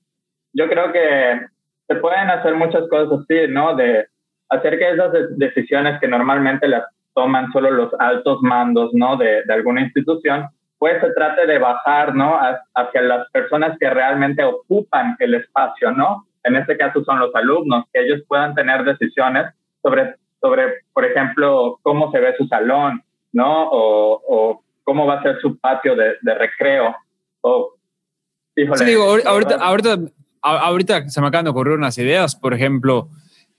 yo 0.52 0.68
creo 0.68 0.92
que 0.92 1.40
se 1.88 1.96
pueden 1.96 2.30
hacer 2.30 2.54
muchas 2.54 2.88
cosas 2.88 3.18
así, 3.20 3.48
¿no? 3.48 3.74
De 3.74 4.06
hacer 4.50 4.78
que 4.78 4.88
esas 4.88 5.12
decisiones 5.36 5.98
que 6.00 6.06
normalmente 6.06 6.68
las 6.68 6.84
toman 7.12 7.50
solo 7.50 7.72
los 7.72 7.92
altos 7.98 8.38
mandos, 8.40 8.90
¿no? 8.94 9.16
De, 9.16 9.42
de 9.44 9.52
alguna 9.52 9.80
institución, 9.80 10.46
pues 10.82 11.00
se 11.00 11.12
trate 11.12 11.46
de 11.46 11.60
bajar, 11.60 12.12
¿no? 12.12 12.36
Hacia 12.74 13.02
las 13.02 13.30
personas 13.30 13.78
que 13.78 13.88
realmente 13.88 14.42
ocupan 14.42 15.14
el 15.20 15.34
espacio, 15.34 15.92
¿no? 15.92 16.26
En 16.42 16.56
este 16.56 16.76
caso 16.76 17.04
son 17.04 17.20
los 17.20 17.32
alumnos, 17.36 17.84
que 17.92 18.00
ellos 18.00 18.22
puedan 18.26 18.52
tener 18.56 18.82
decisiones 18.82 19.46
sobre 19.80 20.16
sobre, 20.40 20.82
por 20.92 21.04
ejemplo, 21.04 21.78
cómo 21.82 22.10
se 22.10 22.18
ve 22.18 22.34
su 22.36 22.48
salón, 22.48 23.00
¿no? 23.30 23.68
O, 23.70 24.64
cómo 24.82 25.06
va 25.06 25.20
a 25.20 25.22
ser 25.22 25.40
su 25.40 25.56
patio 25.56 25.94
de, 25.94 26.34
recreo. 26.34 26.96
O, 27.42 27.76
sí, 28.56 28.84
digo, 28.84 29.04
ahorita, 29.04 29.54
ahorita, 29.60 29.98
ahorita, 30.42 31.08
se 31.10 31.20
me 31.20 31.28
acaban 31.28 31.44
de 31.44 31.52
ocurrir 31.52 31.74
unas 31.74 31.96
ideas. 31.96 32.34
Por 32.34 32.54
ejemplo, 32.54 33.08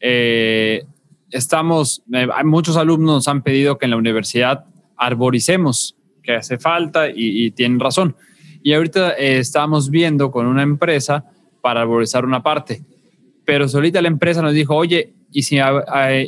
eh, 0.01 0.83
estamos, 1.31 2.03
eh, 2.11 2.27
muchos 2.43 2.75
alumnos 2.75 3.15
nos 3.15 3.27
han 3.29 3.43
pedido 3.43 3.77
que 3.77 3.85
en 3.85 3.91
la 3.91 3.97
universidad 3.97 4.65
arboricemos, 4.97 5.95
que 6.23 6.35
hace 6.35 6.57
falta 6.57 7.09
y, 7.13 7.51
tienen 7.51 7.79
razón. 7.79 8.15
Y 8.63 8.73
ahorita 8.73 9.13
eh, 9.13 9.39
estamos 9.39 9.89
viendo 9.89 10.31
con 10.31 10.47
una 10.47 10.63
empresa 10.63 11.25
para 11.61 11.81
arborizar 11.81 12.25
una 12.25 12.41
parte. 12.41 12.81
Pero 13.45 13.67
solita 13.67 14.01
la 14.01 14.07
empresa 14.07 14.41
nos 14.41 14.53
dijo, 14.53 14.75
oye, 14.75 15.13
y 15.31 15.43
si 15.43 15.57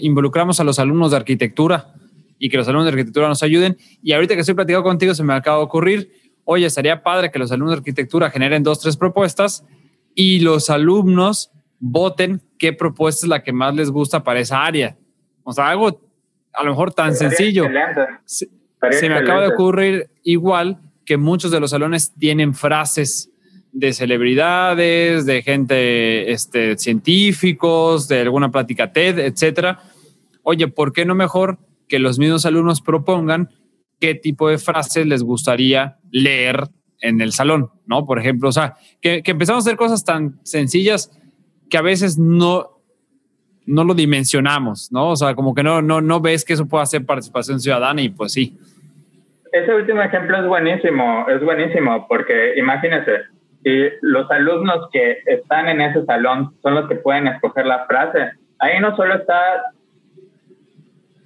involucramos 0.02 0.60
a 0.60 0.64
los 0.64 0.80
alumnos 0.80 1.12
de 1.12 1.18
arquitectura 1.18 1.94
y 2.38 2.50
que 2.50 2.58
los 2.58 2.68
alumnos 2.68 2.86
de 2.86 2.92
arquitectura 2.92 3.28
nos 3.28 3.42
ayuden. 3.44 3.78
Y 4.04 4.12
ahorita 4.12 4.34
que 4.34 4.42
estoy 4.42 4.56
platicando 4.56 4.84
contigo, 4.84 5.14
se 5.14 5.24
me 5.24 5.34
acaba 5.34 5.58
de 5.58 5.64
ocurrir, 5.64 6.12
oye, 6.44 6.66
estaría 6.66 7.02
padre 7.02 7.32
que 7.32 7.40
los 7.40 7.52
alumnos 7.52 7.76
de 7.76 7.78
arquitectura 7.78 8.30
generen 8.30 8.64
dos, 8.64 8.80
tres 8.82 8.98
propuestas 8.98 9.64
y 10.14 10.40
los 10.40 10.70
alumnos 10.70 11.52
voten 11.80 12.42
qué 12.58 12.74
propuesta 12.74 13.26
es 13.26 13.30
la 13.30 13.44
que 13.44 13.54
más 13.54 13.76
les 13.76 13.90
gusta 13.90 14.24
para 14.24 14.40
esa 14.40 14.66
área. 14.66 14.98
O 15.44 15.54
sea, 15.54 15.70
algo 15.70 16.02
a 16.54 16.64
lo 16.64 16.72
mejor 16.72 16.94
tan 16.94 17.16
sencillo. 17.16 17.66
Se, 18.92 19.00
se 19.00 19.10
me 19.10 19.16
acaba 19.16 19.42
de 19.42 19.48
ocurrir 19.50 20.10
igual 20.24 20.80
que 21.06 21.18
muchos 21.18 21.52
de 21.52 21.60
los 21.60 21.72
salones 21.72 22.14
tienen 22.18 22.54
frases 22.54 23.30
de 23.76 23.92
celebridades, 23.92 25.26
de 25.26 25.42
gente, 25.42 26.32
este, 26.32 26.78
científicos, 26.78 28.08
de 28.08 28.22
alguna 28.22 28.50
plática 28.50 28.94
TED, 28.94 29.20
etcétera. 29.20 29.80
Oye, 30.44 30.70
¿por 30.70 30.94
qué 30.94 31.04
no 31.06 31.14
mejor 31.14 31.60
que 31.90 32.00
los 32.00 32.18
mismos 32.18 32.46
alumnos 32.46 32.82
propongan 32.82 33.50
qué 34.00 34.16
tipo 34.16 34.50
de 34.50 34.58
frases 34.58 35.06
les 35.06 35.24
gustaría 35.24 35.98
leer 36.10 36.70
en 37.02 37.20
el 37.20 37.34
salón, 37.34 37.70
¿no? 37.86 38.06
Por 38.06 38.18
ejemplo, 38.18 38.50
o 38.50 38.52
sea, 38.52 38.76
que, 39.02 39.22
empezamos 39.26 39.66
a 39.66 39.68
hacer 39.68 39.78
cosas 39.78 40.06
tan 40.06 40.40
sencillas 40.44 41.12
que 41.70 41.78
a 41.78 41.82
veces 41.82 42.18
no, 42.18 42.82
no 43.66 43.84
lo 43.84 43.94
dimensionamos, 43.94 44.92
¿no? 44.92 45.10
O 45.10 45.16
sea, 45.18 45.36
como 45.36 45.54
que 45.54 45.64
no, 45.64 45.82
no, 45.82 46.02
no 46.02 46.22
ves 46.22 46.46
que 46.46 46.54
eso 46.54 46.66
pueda 46.66 46.86
ser 46.86 47.06
participación 47.06 47.60
ciudadana 47.60 48.02
y 48.02 48.10
pues 48.10 48.32
sí. 48.32 48.58
Ese 49.56 49.74
último 49.74 50.02
ejemplo 50.02 50.38
es 50.38 50.46
buenísimo, 50.48 51.26
es 51.30 51.42
buenísimo, 51.42 52.06
porque 52.10 52.56
imagínese, 52.58 53.22
y 53.64 53.88
los 54.02 54.30
alumnos 54.30 54.90
que 54.92 55.20
están 55.26 55.70
en 55.70 55.80
ese 55.80 56.04
salón 56.04 56.54
son 56.62 56.76
los 56.76 56.90
que 56.90 56.96
pueden 56.96 57.28
escoger 57.28 57.66
la 57.66 57.86
frase. 57.86 58.34
Ahí 58.60 58.82
no 58.82 58.94
solo 58.98 59.16
está, 59.16 59.64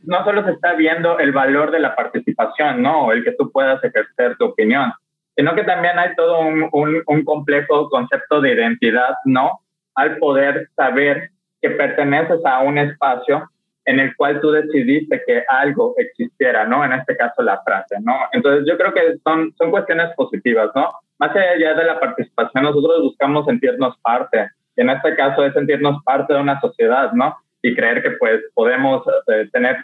no 0.03 0.23
solo 0.25 0.45
se 0.45 0.51
está 0.51 0.73
viendo 0.73 1.17
el 1.17 1.31
valor 1.31 1.71
de 1.71 1.79
la 1.79 1.95
participación, 1.95 2.83
¿no? 2.83 3.11
El 3.11 3.23
que 3.23 3.31
tú 3.31 3.51
puedas 3.51 3.83
ejercer 3.83 4.37
tu 4.37 4.45
opinión, 4.45 4.93
sino 5.35 5.55
que 5.55 5.63
también 5.63 5.97
hay 5.97 6.13
todo 6.15 6.41
un, 6.41 6.69
un, 6.71 7.01
un 7.07 7.25
complejo 7.25 7.89
concepto 7.89 8.41
de 8.41 8.53
identidad, 8.53 9.15
¿no? 9.25 9.61
Al 9.95 10.17
poder 10.17 10.69
saber 10.75 11.31
que 11.63 11.71
perteneces 11.71 12.45
a 12.45 12.59
un 12.59 12.77
espacio 12.77 13.49
en 13.89 13.99
el 13.99 14.15
cual 14.15 14.39
tú 14.39 14.51
decidiste 14.51 15.23
que 15.25 15.43
algo 15.49 15.95
existiera, 15.97 16.63
¿no? 16.67 16.85
En 16.85 16.93
este 16.93 17.17
caso 17.17 17.41
la 17.41 17.59
frase, 17.63 17.95
¿no? 18.03 18.13
Entonces 18.33 18.63
yo 18.67 18.77
creo 18.77 18.93
que 18.93 19.17
son, 19.23 19.51
son 19.57 19.71
cuestiones 19.71 20.13
positivas, 20.15 20.69
¿no? 20.75 20.91
Más 21.17 21.35
allá 21.35 21.73
de 21.73 21.83
la 21.85 21.99
participación, 21.99 22.65
nosotros 22.65 23.01
buscamos 23.01 23.47
sentirnos 23.47 23.97
parte. 24.03 24.47
Y 24.77 24.81
en 24.81 24.91
este 24.91 25.15
caso 25.15 25.43
es 25.43 25.55
sentirnos 25.55 26.03
parte 26.03 26.35
de 26.35 26.39
una 26.39 26.61
sociedad, 26.61 27.11
¿no? 27.13 27.35
Y 27.63 27.73
creer 27.73 28.03
que 28.03 28.11
pues 28.11 28.41
podemos 28.53 29.03
eh, 29.25 29.49
tener 29.51 29.77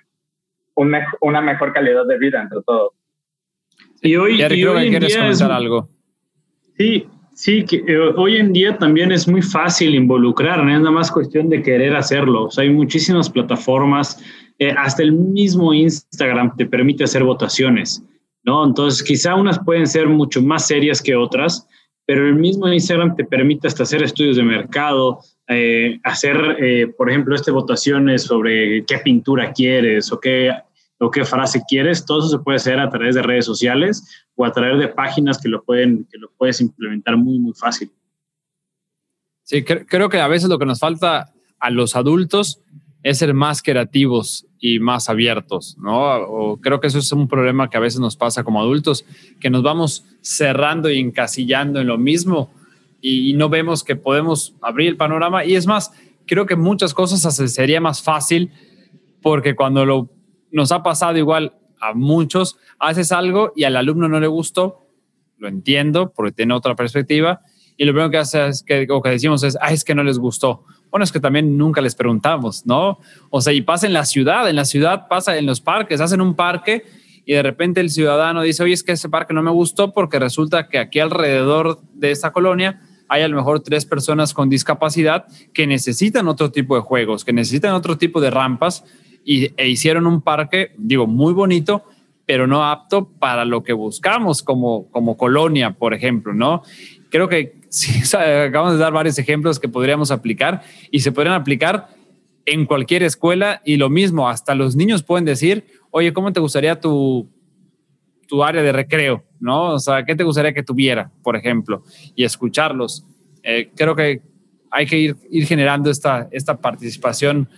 un 0.75 0.95
una 1.21 1.41
mejor 1.41 1.73
calidad 1.73 2.05
de 2.05 2.19
vida 2.19 2.39
entre 2.39 2.59
todos. 2.61 2.93
Y 4.03 4.15
hoy, 4.17 4.39
y 4.39 4.65
hoy 4.65 4.95
en 4.95 4.99
día 4.99 5.29
es, 5.29 5.41
algo. 5.41 5.89
Sí, 6.77 7.09
sí, 7.35 7.63
que 7.63 7.83
eh, 7.87 7.99
hoy 8.17 8.37
en 8.37 8.51
día 8.51 8.77
también 8.77 9.11
es 9.11 9.27
muy 9.27 9.43
fácil 9.43 9.93
involucrar, 9.93 10.63
¿no? 10.63 10.71
es 10.73 10.79
nada 10.79 10.91
más 10.91 11.11
cuestión 11.11 11.49
de 11.49 11.61
querer 11.61 11.95
hacerlo. 11.95 12.45
O 12.45 12.51
sea, 12.51 12.63
hay 12.63 12.71
muchísimas 12.71 13.29
plataformas, 13.29 14.19
eh, 14.57 14.73
hasta 14.75 15.03
el 15.03 15.11
mismo 15.11 15.73
Instagram 15.73 16.55
te 16.55 16.65
permite 16.65 17.03
hacer 17.03 17.23
votaciones. 17.23 18.03
¿no? 18.43 18.65
Entonces, 18.65 19.03
quizá 19.03 19.35
unas 19.35 19.59
pueden 19.59 19.85
ser 19.85 20.07
mucho 20.07 20.41
más 20.41 20.65
serias 20.65 21.01
que 21.01 21.15
otras, 21.15 21.67
pero 22.05 22.27
el 22.27 22.35
mismo 22.35 22.67
Instagram 22.67 23.15
te 23.15 23.25
permite 23.25 23.67
hasta 23.67 23.83
hacer 23.83 24.03
estudios 24.03 24.37
de 24.37 24.43
mercado, 24.43 25.19
eh, 25.47 25.99
hacer, 26.03 26.57
eh, 26.59 26.87
por 26.87 27.09
ejemplo, 27.09 27.35
este 27.35 27.51
votaciones 27.51 28.23
sobre 28.23 28.85
qué 28.85 28.99
pintura 28.99 29.51
quieres 29.51 30.11
o 30.11 30.19
qué, 30.19 30.51
o 30.99 31.11
qué 31.11 31.25
frase 31.25 31.61
quieres. 31.67 32.05
Todo 32.05 32.19
eso 32.19 32.29
se 32.29 32.39
puede 32.39 32.57
hacer 32.57 32.79
a 32.79 32.89
través 32.89 33.15
de 33.15 33.21
redes 33.21 33.45
sociales 33.45 34.25
o 34.35 34.45
a 34.45 34.51
través 34.51 34.79
de 34.79 34.87
páginas 34.87 35.41
que 35.41 35.49
lo, 35.49 35.63
pueden, 35.63 36.07
que 36.11 36.17
lo 36.17 36.31
puedes 36.37 36.61
implementar 36.61 37.17
muy, 37.17 37.39
muy 37.39 37.53
fácil. 37.53 37.91
Sí, 39.43 39.63
creo 39.63 40.09
que 40.09 40.19
a 40.19 40.27
veces 40.27 40.49
lo 40.49 40.57
que 40.57 40.65
nos 40.65 40.79
falta 40.79 41.33
a 41.59 41.69
los 41.69 41.95
adultos 41.95 42.61
es 43.03 43.19
ser 43.19 43.35
más 43.35 43.61
creativos 43.61 44.47
y 44.59 44.79
más 44.79 45.09
abiertos, 45.09 45.77
¿no? 45.77 46.57
creo 46.59 46.79
que 46.79 46.87
eso 46.87 46.97
es 46.97 47.11
un 47.11 47.27
problema 47.27 47.69
que 47.69 47.77
a 47.77 47.79
veces 47.79 47.99
nos 47.99 48.15
pasa 48.15 48.43
como 48.43 48.59
adultos, 48.59 49.05
que 49.39 49.51
nos 49.51 49.61
vamos 49.61 50.05
cerrando 50.21 50.89
y 50.89 50.97
encasillando 50.97 51.79
en 51.79 51.85
lo 51.85 51.99
mismo 51.99 52.49
y, 52.99 53.33
no 53.33 53.49
vemos 53.49 53.83
que 53.83 53.95
podemos 53.95 54.55
abrir 54.61 54.89
el 54.89 54.97
panorama. 54.97 55.45
Y 55.45 55.55
es 55.55 55.67
más, 55.67 55.91
creo 56.25 56.47
que 56.47 56.55
muchas 56.55 56.95
cosas 56.95 57.35
sería 57.53 57.79
más 57.79 58.01
fácil 58.01 58.51
porque 59.21 59.55
cuando 59.55 59.85
lo, 59.85 60.09
nos 60.55 60.71
ha 60.71 60.81
pasado 60.81 61.17
igual 61.17 61.53
a 61.79 61.93
muchos, 61.93 62.57
haces 62.79 63.11
algo 63.11 63.53
y 63.55 63.65
al 63.65 63.75
alumno 63.77 64.07
no 64.07 64.19
le 64.19 64.27
gustó, 64.27 64.87
lo 65.37 65.47
entiendo 65.47 66.11
porque 66.15 66.31
tiene 66.31 66.53
otra 66.53 66.75
perspectiva, 66.75 67.41
y 67.77 67.85
lo 67.85 67.91
primero 67.91 68.09
que 68.09 68.17
hace 68.17 68.47
es 68.47 68.63
que, 68.63 68.87
o 68.89 69.01
decimos 69.01 69.43
es, 69.43 69.57
ah, 69.61 69.71
es 69.71 69.83
que 69.83 69.93
no 69.93 70.03
les 70.03 70.17
gustó 70.17 70.63
bueno, 70.95 71.03
es 71.03 71.11
que 71.11 71.19
también 71.19 71.57
nunca 71.57 71.81
les 71.81 71.93
preguntamos, 71.93 72.65
¿no? 72.65 72.99
O 73.29 73.41
sea, 73.41 73.51
y 73.51 73.61
pasa 73.61 73.85
en 73.85 73.91
la 73.91 74.05
ciudad, 74.05 74.49
en 74.49 74.55
la 74.55 74.63
ciudad 74.63 75.09
pasa 75.09 75.37
en 75.37 75.45
los 75.45 75.59
parques, 75.59 75.99
hacen 75.99 76.21
un 76.21 76.35
parque 76.35 76.85
y 77.25 77.33
de 77.33 77.43
repente 77.43 77.81
el 77.81 77.89
ciudadano 77.89 78.41
dice, 78.41 78.63
oye, 78.63 78.71
es 78.71 78.81
que 78.81 78.93
ese 78.93 79.09
parque 79.09 79.33
no 79.33 79.43
me 79.43 79.51
gustó 79.51 79.93
porque 79.93 80.19
resulta 80.19 80.69
que 80.69 80.79
aquí 80.79 81.01
alrededor 81.01 81.81
de 81.93 82.11
esta 82.11 82.31
colonia 82.31 82.79
hay 83.09 83.23
a 83.23 83.27
lo 83.27 83.35
mejor 83.35 83.59
tres 83.59 83.85
personas 83.85 84.33
con 84.33 84.49
discapacidad 84.49 85.25
que 85.53 85.67
necesitan 85.67 86.29
otro 86.29 86.49
tipo 86.49 86.77
de 86.77 86.81
juegos, 86.81 87.25
que 87.25 87.33
necesitan 87.33 87.73
otro 87.73 87.97
tipo 87.97 88.21
de 88.21 88.29
rampas 88.29 88.85
y, 89.25 89.51
e 89.57 89.67
hicieron 89.67 90.07
un 90.07 90.21
parque, 90.21 90.71
digo, 90.77 91.07
muy 91.07 91.33
bonito, 91.33 91.83
pero 92.25 92.47
no 92.47 92.63
apto 92.63 93.09
para 93.19 93.43
lo 93.43 93.63
que 93.63 93.73
buscamos 93.73 94.41
como, 94.41 94.89
como 94.91 95.17
colonia, 95.17 95.71
por 95.71 95.93
ejemplo, 95.93 96.33
¿no? 96.33 96.63
Creo 97.09 97.27
que 97.27 97.65
Sí, 97.75 97.91
acabamos 98.15 98.73
de 98.73 98.79
dar 98.79 98.93
varios 98.93 99.19
ejemplos 99.19 99.59
que 99.59 99.67
podríamos 99.67 100.09
aplicar 100.09 100.61
y 100.91 101.01
se 101.01 101.11
podrían 101.11 101.35
aplicar 101.35 101.89
en 102.45 102.65
cualquier 102.65 103.03
escuela 103.03 103.61
y 103.65 103.75
lo 103.75 103.89
mismo, 103.89 104.29
hasta 104.29 104.55
los 104.55 104.77
niños 104.77 105.03
pueden 105.03 105.25
decir, 105.25 105.65
oye, 105.91 106.13
¿cómo 106.13 106.31
te 106.31 106.39
gustaría 106.39 106.79
tu, 106.79 107.27
tu 108.29 108.45
área 108.45 108.61
de 108.61 108.71
recreo? 108.71 109.25
¿No? 109.41 109.73
O 109.73 109.79
sea, 109.79 110.05
¿qué 110.05 110.15
te 110.15 110.23
gustaría 110.23 110.53
que 110.53 110.63
tuviera, 110.63 111.11
por 111.21 111.35
ejemplo? 111.35 111.83
Y 112.15 112.23
escucharlos. 112.23 113.05
Eh, 113.43 113.71
creo 113.75 113.93
que 113.93 114.21
hay 114.71 114.85
que 114.85 114.97
ir, 114.97 115.17
ir 115.29 115.45
generando 115.45 115.91
esta, 115.91 116.29
esta 116.31 116.55
participación 116.55 117.49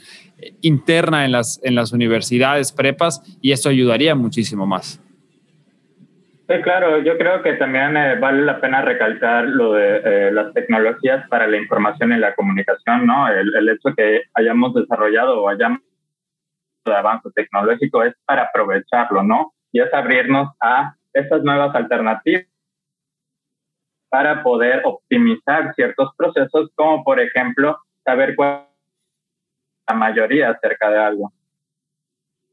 interna 0.61 1.25
en 1.25 1.31
las, 1.31 1.59
en 1.63 1.75
las 1.75 1.91
universidades, 1.91 2.71
prepas, 2.71 3.21
y 3.41 3.51
eso 3.51 3.69
ayudaría 3.69 4.15
muchísimo 4.15 4.65
más. 4.65 5.01
Sí, 6.47 6.53
claro, 6.61 6.99
yo 6.99 7.17
creo 7.17 7.43
que 7.43 7.53
también 7.53 7.97
eh, 7.97 8.15
vale 8.19 8.43
la 8.43 8.61
pena 8.61 8.81
recalcar 8.81 9.45
lo 9.45 9.73
de 9.73 10.01
eh, 10.05 10.31
las 10.31 10.53
tecnologías 10.53 11.27
para 11.27 11.45
la 11.45 11.57
información 11.57 12.13
y 12.13 12.17
la 12.17 12.35
comunicación, 12.35 13.05
¿no? 13.05 13.27
El, 13.27 13.53
el 13.53 13.67
hecho 13.67 13.93
que 13.95 14.21
hayamos 14.33 14.73
desarrollado 14.73 15.41
o 15.41 15.49
hayamos 15.49 15.81
de 16.85 16.95
avance 16.95 17.29
tecnológico 17.35 18.03
es 18.03 18.13
para 18.25 18.43
aprovecharlo, 18.43 19.23
¿no? 19.23 19.53
Y 19.73 19.81
es 19.81 19.93
abrirnos 19.93 20.49
a 20.61 20.95
estas 21.11 21.43
nuevas 21.43 21.75
alternativas 21.75 22.45
para 24.09 24.41
poder 24.41 24.81
optimizar 24.85 25.73
ciertos 25.75 26.11
procesos, 26.15 26.71
como 26.75 27.03
por 27.03 27.19
ejemplo 27.19 27.77
saber 28.05 28.35
cuál 28.35 28.66
la 29.87 29.93
mayoría 29.93 30.51
acerca 30.51 30.89
de 30.89 30.99
algo. 30.99 31.33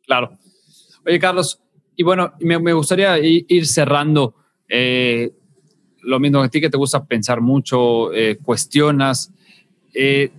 Claro. 0.06 0.32
Oye, 1.06 1.18
Carlos, 1.18 1.60
y 1.96 2.02
bueno, 2.02 2.32
me, 2.40 2.72
gustaría 2.72 3.18
ir 3.18 3.66
cerrando. 3.66 4.34
Eh, 4.68 5.32
lo 6.02 6.20
mismo 6.20 6.40
que 6.40 6.46
a 6.46 6.50
ti 6.50 6.60
que 6.60 6.70
te 6.70 6.76
gusta 6.76 7.04
pensar 7.04 7.40
mucho, 7.40 8.12
eh, 8.12 8.38
cuestionas. 8.42 9.32
Eh, 9.94 10.30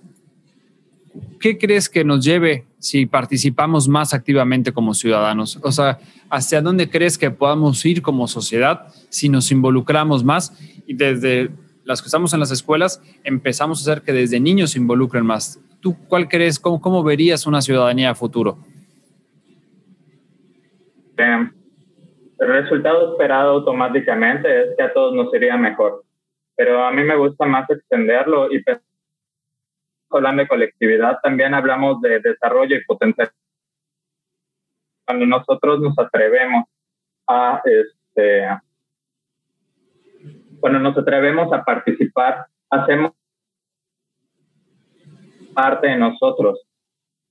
¿Qué 1.39 1.57
crees 1.57 1.89
que 1.89 2.03
nos 2.03 2.23
lleve 2.23 2.65
si 2.79 3.05
participamos 3.05 3.87
más 3.87 4.13
activamente 4.13 4.71
como 4.71 4.93
ciudadanos? 4.93 5.57
O 5.63 5.71
sea, 5.71 5.99
¿hacia 6.29 6.61
dónde 6.61 6.89
crees 6.89 7.17
que 7.17 7.31
podamos 7.31 7.83
ir 7.85 8.01
como 8.01 8.27
sociedad 8.27 8.87
si 9.09 9.29
nos 9.29 9.51
involucramos 9.51 10.23
más? 10.23 10.53
Y 10.85 10.93
desde 10.93 11.49
las 11.83 12.01
que 12.01 12.07
estamos 12.07 12.33
en 12.33 12.39
las 12.39 12.51
escuelas, 12.51 13.01
empezamos 13.23 13.79
a 13.79 13.91
hacer 13.91 14.03
que 14.03 14.11
desde 14.11 14.39
niños 14.39 14.71
se 14.71 14.79
involucren 14.79 15.25
más. 15.25 15.59
¿Tú 15.85 15.95
cuál 16.07 16.27
crees, 16.27 16.59
cómo, 16.59 16.81
cómo 16.81 17.03
verías 17.03 17.45
una 17.45 17.61
ciudadanía 17.61 18.09
a 18.09 18.15
futuro? 18.15 18.57
el 21.15 21.51
resultado 22.39 23.11
esperado 23.11 23.51
automáticamente 23.51 24.63
es 24.63 24.75
que 24.75 24.81
a 24.81 24.91
todos 24.91 25.13
nos 25.13 25.31
iría 25.35 25.55
mejor, 25.57 26.03
pero 26.55 26.83
a 26.83 26.91
mí 26.91 27.03
me 27.03 27.15
gusta 27.15 27.45
más 27.45 27.69
extenderlo 27.69 28.51
y 28.51 28.63
hablando 30.09 30.41
de 30.41 30.47
colectividad, 30.47 31.19
también 31.21 31.53
hablamos 31.53 32.01
de 32.01 32.19
desarrollo 32.19 32.77
y 32.77 32.83
potencial. 32.85 33.29
Cuando 35.05 35.27
nosotros 35.27 35.81
nos 35.81 35.99
atrevemos 35.99 36.63
a, 37.27 37.61
este, 37.63 38.47
cuando 40.59 40.79
nos 40.79 40.97
atrevemos 40.97 41.53
a 41.53 41.63
participar, 41.63 42.47
hacemos 42.71 43.11
parte 45.55 45.87
de 45.87 45.97
nosotros. 45.97 46.61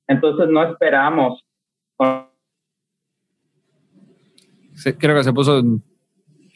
Entonces 0.08 0.48
no 0.48 0.64
esperamos. 0.64 1.44
creo 4.98 5.16
que 5.16 5.24
se 5.24 5.32
puso 5.32 5.62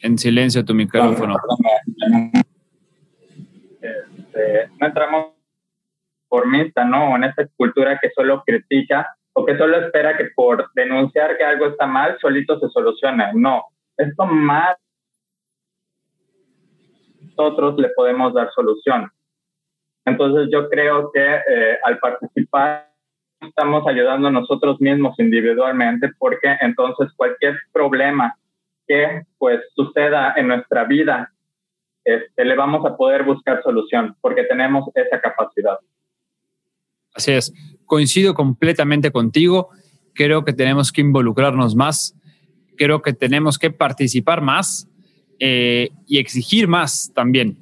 en, 0.01 0.17
silencio 0.17 0.65
tu 0.65 0.73
micrófono. 0.73 1.35
Este, 3.81 4.69
no 4.79 4.87
entramos 4.87 5.27
por 6.27 6.47
mista, 6.47 6.83
¿no? 6.83 7.15
En 7.15 7.23
esta 7.23 7.47
cultura 7.55 7.97
que 8.01 8.09
solo 8.15 8.43
critica 8.45 9.07
o 9.33 9.45
que 9.45 9.57
solo 9.57 9.77
espera 9.77 10.17
que 10.17 10.29
por 10.35 10.69
denunciar 10.73 11.37
que 11.37 11.43
algo 11.43 11.67
está 11.67 11.87
mal, 11.87 12.17
solito 12.19 12.59
se 12.59 12.69
solucione. 12.69 13.31
No, 13.33 13.63
esto 13.97 14.25
más 14.25 14.77
nosotros 17.37 17.77
le 17.77 17.89
podemos 17.89 18.33
dar 18.33 18.51
solución. 18.53 19.09
Entonces 20.09 20.49
yo 20.51 20.69
creo 20.69 21.11
que 21.11 21.23
eh, 21.23 21.77
al 21.83 21.99
participar 21.99 22.89
estamos 23.41 23.87
ayudando 23.87 24.27
a 24.27 24.31
nosotros 24.31 24.81
mismos 24.81 25.17
individualmente 25.17 26.09
porque 26.17 26.55
entonces 26.61 27.09
cualquier 27.15 27.57
problema 27.71 28.37
que 28.87 29.23
pues 29.37 29.61
suceda 29.75 30.33
en 30.35 30.47
nuestra 30.47 30.83
vida, 30.83 31.31
este, 32.03 32.43
le 32.43 32.55
vamos 32.55 32.85
a 32.85 32.97
poder 32.97 33.23
buscar 33.23 33.61
solución 33.63 34.15
porque 34.19 34.43
tenemos 34.43 34.89
esa 34.95 35.21
capacidad. 35.21 35.77
Así 37.13 37.31
es, 37.31 37.53
coincido 37.85 38.33
completamente 38.33 39.11
contigo, 39.11 39.69
creo 40.13 40.43
que 40.43 40.53
tenemos 40.53 40.91
que 40.91 41.01
involucrarnos 41.01 41.75
más, 41.75 42.15
creo 42.77 43.01
que 43.01 43.13
tenemos 43.13 43.57
que 43.57 43.71
participar 43.71 44.41
más 44.41 44.87
eh, 45.39 45.89
y 46.07 46.17
exigir 46.17 46.67
más 46.67 47.11
también, 47.13 47.57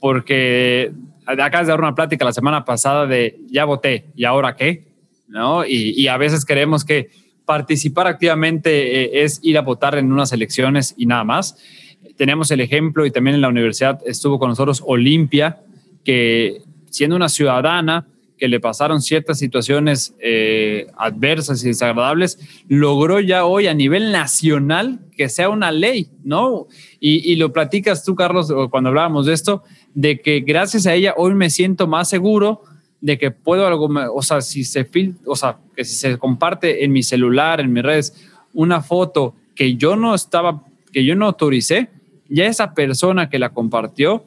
porque 0.00 0.92
acabas 1.28 1.66
de 1.66 1.72
dar 1.72 1.80
una 1.80 1.94
plática 1.94 2.24
la 2.24 2.32
semana 2.32 2.64
pasada 2.64 3.06
de 3.06 3.40
ya 3.48 3.64
voté 3.64 4.06
y 4.16 4.24
ahora 4.24 4.56
qué, 4.56 4.84
¿no? 5.26 5.64
Y, 5.66 6.08
a 6.08 6.16
veces 6.16 6.44
creemos 6.44 6.84
que 6.84 7.10
participar 7.44 8.06
activamente 8.06 9.02
eh, 9.02 9.24
es 9.24 9.40
ir 9.42 9.58
a 9.58 9.62
votar 9.62 9.96
en 9.98 10.10
unas 10.12 10.32
elecciones 10.32 10.94
y 10.96 11.06
nada 11.06 11.24
más. 11.24 11.56
Tenemos 12.16 12.50
el 12.50 12.60
ejemplo 12.60 13.04
y 13.06 13.10
también 13.10 13.34
en 13.34 13.42
la 13.42 13.48
universidad 13.48 14.00
estuvo 14.06 14.38
con 14.38 14.48
nosotros 14.48 14.82
Olimpia, 14.86 15.60
que 16.04 16.62
siendo 16.90 17.16
una 17.16 17.28
ciudadana 17.28 18.06
que 18.38 18.48
le 18.48 18.60
pasaron 18.60 19.02
ciertas 19.02 19.38
situaciones 19.38 20.14
eh, 20.20 20.86
adversas 20.96 21.62
y 21.64 21.68
desagradables, 21.68 22.38
logró 22.68 23.20
ya 23.20 23.44
hoy 23.44 23.66
a 23.66 23.74
nivel 23.74 24.12
nacional 24.12 25.00
que 25.16 25.28
sea 25.28 25.48
una 25.48 25.72
ley, 25.72 26.08
¿no? 26.22 26.66
Y, 27.00 27.32
y, 27.32 27.36
lo 27.36 27.52
platicas 27.52 28.04
tú, 28.04 28.14
Carlos, 28.14 28.52
cuando 28.70 28.88
hablábamos 28.88 29.26
de 29.26 29.34
esto, 29.34 29.64
de 29.94 30.20
que 30.20 30.40
gracias 30.40 30.86
a 30.86 30.94
ella 30.94 31.14
hoy 31.16 31.34
me 31.34 31.50
siento 31.50 31.86
más 31.86 32.08
seguro 32.08 32.62
de 33.00 33.18
que 33.18 33.30
puedo 33.30 33.66
algo, 33.66 33.88
o 34.14 34.22
sea, 34.22 34.40
si 34.40 34.64
se 34.64 34.84
fil, 34.84 35.16
o 35.24 35.36
sea, 35.36 35.58
que 35.76 35.84
si 35.84 35.96
se 35.96 36.18
comparte 36.18 36.84
en 36.84 36.92
mi 36.92 37.02
celular, 37.02 37.60
en 37.60 37.72
mis 37.72 37.82
redes, 37.82 38.28
una 38.52 38.82
foto 38.82 39.34
que 39.54 39.76
yo 39.76 39.96
no 39.96 40.14
estaba, 40.14 40.62
que 40.92 41.04
yo 41.04 41.14
no 41.14 41.26
autoricé, 41.26 41.88
ya 42.28 42.46
esa 42.46 42.74
persona 42.74 43.30
que 43.30 43.38
la 43.38 43.50
compartió, 43.50 44.24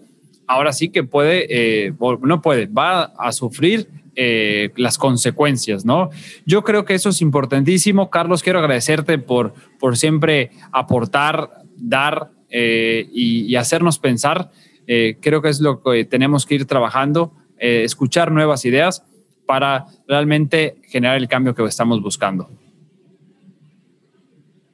ahora 0.47 0.73
sí 0.73 0.89
que 0.89 1.03
puede, 1.03 1.85
eh, 1.87 1.93
no 2.21 2.41
puede, 2.41 2.65
va 2.67 3.03
a 3.03 3.31
sufrir 3.31 3.87
eh, 4.15 4.71
las 4.75 4.97
consecuencias, 4.97 5.85
¿no? 5.85 6.09
Yo 6.45 6.63
creo 6.63 6.83
que 6.83 6.93
eso 6.93 7.09
es 7.09 7.21
importantísimo. 7.21 8.09
Carlos, 8.09 8.43
quiero 8.43 8.59
agradecerte 8.59 9.17
por, 9.17 9.53
por 9.79 9.95
siempre 9.95 10.51
aportar, 10.71 11.49
dar 11.77 12.29
eh, 12.49 13.07
y, 13.11 13.55
hacernos 13.55 13.99
pensar. 13.99 14.51
creo 14.85 15.41
que 15.41 15.47
es 15.47 15.61
lo 15.61 15.81
que 15.81 16.03
tenemos 16.03 16.45
que 16.45 16.55
ir 16.55 16.65
trabajando, 16.65 17.31
escuchar 17.57 18.31
nuevas 18.31 18.65
ideas 18.65 19.05
para 19.45 19.85
realmente 20.07 20.75
generar 20.83 21.15
el 21.15 21.29
cambio 21.29 21.55
que 21.55 21.63
estamos 21.63 22.01
buscando. 22.01 22.49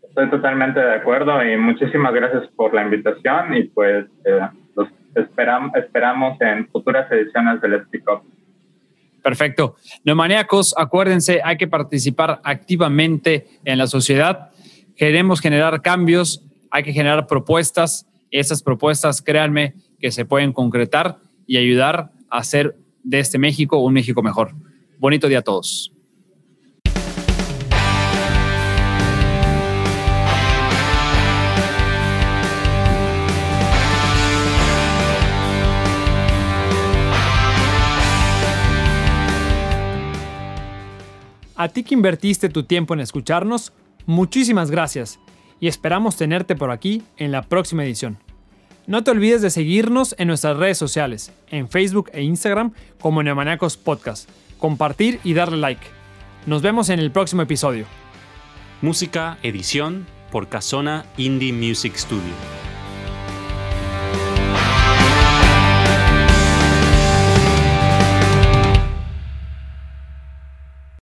Estoy 0.07 0.29
totalmente 0.31 0.79
de 0.79 0.95
acuerdo 0.95 1.43
y 1.43 1.55
muchísimas 1.57 2.11
gracias 2.13 2.47
por 2.55 2.73
la 2.73 2.81
invitación 2.83 3.55
y 3.55 3.63
pues 3.65 4.07
los 4.75 4.87
esperamos, 5.13 5.75
esperamos 5.75 6.41
en 6.41 6.67
futuras 6.69 7.11
ediciones 7.11 7.61
del 7.61 7.83
Speak. 7.85 8.05
Perfecto. 9.27 9.75
Neumaníacos, 10.05 10.73
acuérdense, 10.77 11.41
hay 11.43 11.57
que 11.57 11.67
participar 11.67 12.39
activamente 12.45 13.59
en 13.65 13.77
la 13.77 13.85
sociedad. 13.85 14.51
Queremos 14.95 15.41
generar 15.41 15.81
cambios, 15.81 16.45
hay 16.71 16.83
que 16.83 16.93
generar 16.93 17.27
propuestas. 17.27 18.07
Esas 18.31 18.63
propuestas, 18.63 19.21
créanme, 19.21 19.73
que 19.99 20.13
se 20.13 20.23
pueden 20.23 20.53
concretar 20.53 21.17
y 21.45 21.57
ayudar 21.57 22.11
a 22.29 22.37
hacer 22.37 22.77
de 23.03 23.19
este 23.19 23.37
México 23.37 23.79
un 23.79 23.91
México 23.91 24.23
mejor. 24.23 24.55
Bonito 24.97 25.27
día 25.27 25.39
a 25.39 25.41
todos. 25.41 25.91
A 41.57 41.69
ti 41.69 41.83
que 41.83 41.95
invertiste 41.95 42.49
tu 42.49 42.63
tiempo 42.63 42.93
en 42.93 42.99
escucharnos, 42.99 43.73
muchísimas 44.05 44.69
gracias 44.69 45.19
y 45.59 45.67
esperamos 45.67 46.15
tenerte 46.15 46.55
por 46.55 46.69
aquí 46.69 47.01
en 47.17 47.31
la 47.31 47.41
próxima 47.41 47.83
edición. 47.83 48.19
No 48.85 49.03
te 49.03 49.09
olvides 49.09 49.41
de 49.41 49.49
seguirnos 49.49 50.13
en 50.19 50.27
nuestras 50.27 50.55
redes 50.55 50.77
sociales, 50.77 51.33
en 51.49 51.67
Facebook 51.67 52.11
e 52.13 52.21
Instagram 52.21 52.73
como 53.01 53.23
Neomaníacos 53.23 53.75
Podcast, 53.75 54.29
compartir 54.59 55.19
y 55.23 55.33
darle 55.33 55.57
like. 55.57 55.81
Nos 56.45 56.61
vemos 56.61 56.89
en 56.89 56.99
el 56.99 57.09
próximo 57.09 57.41
episodio. 57.41 57.87
Música, 58.83 59.39
edición 59.41 60.05
por 60.31 60.49
Casona 60.49 61.05
Indie 61.17 61.53
Music 61.53 61.95
Studio. 61.95 62.76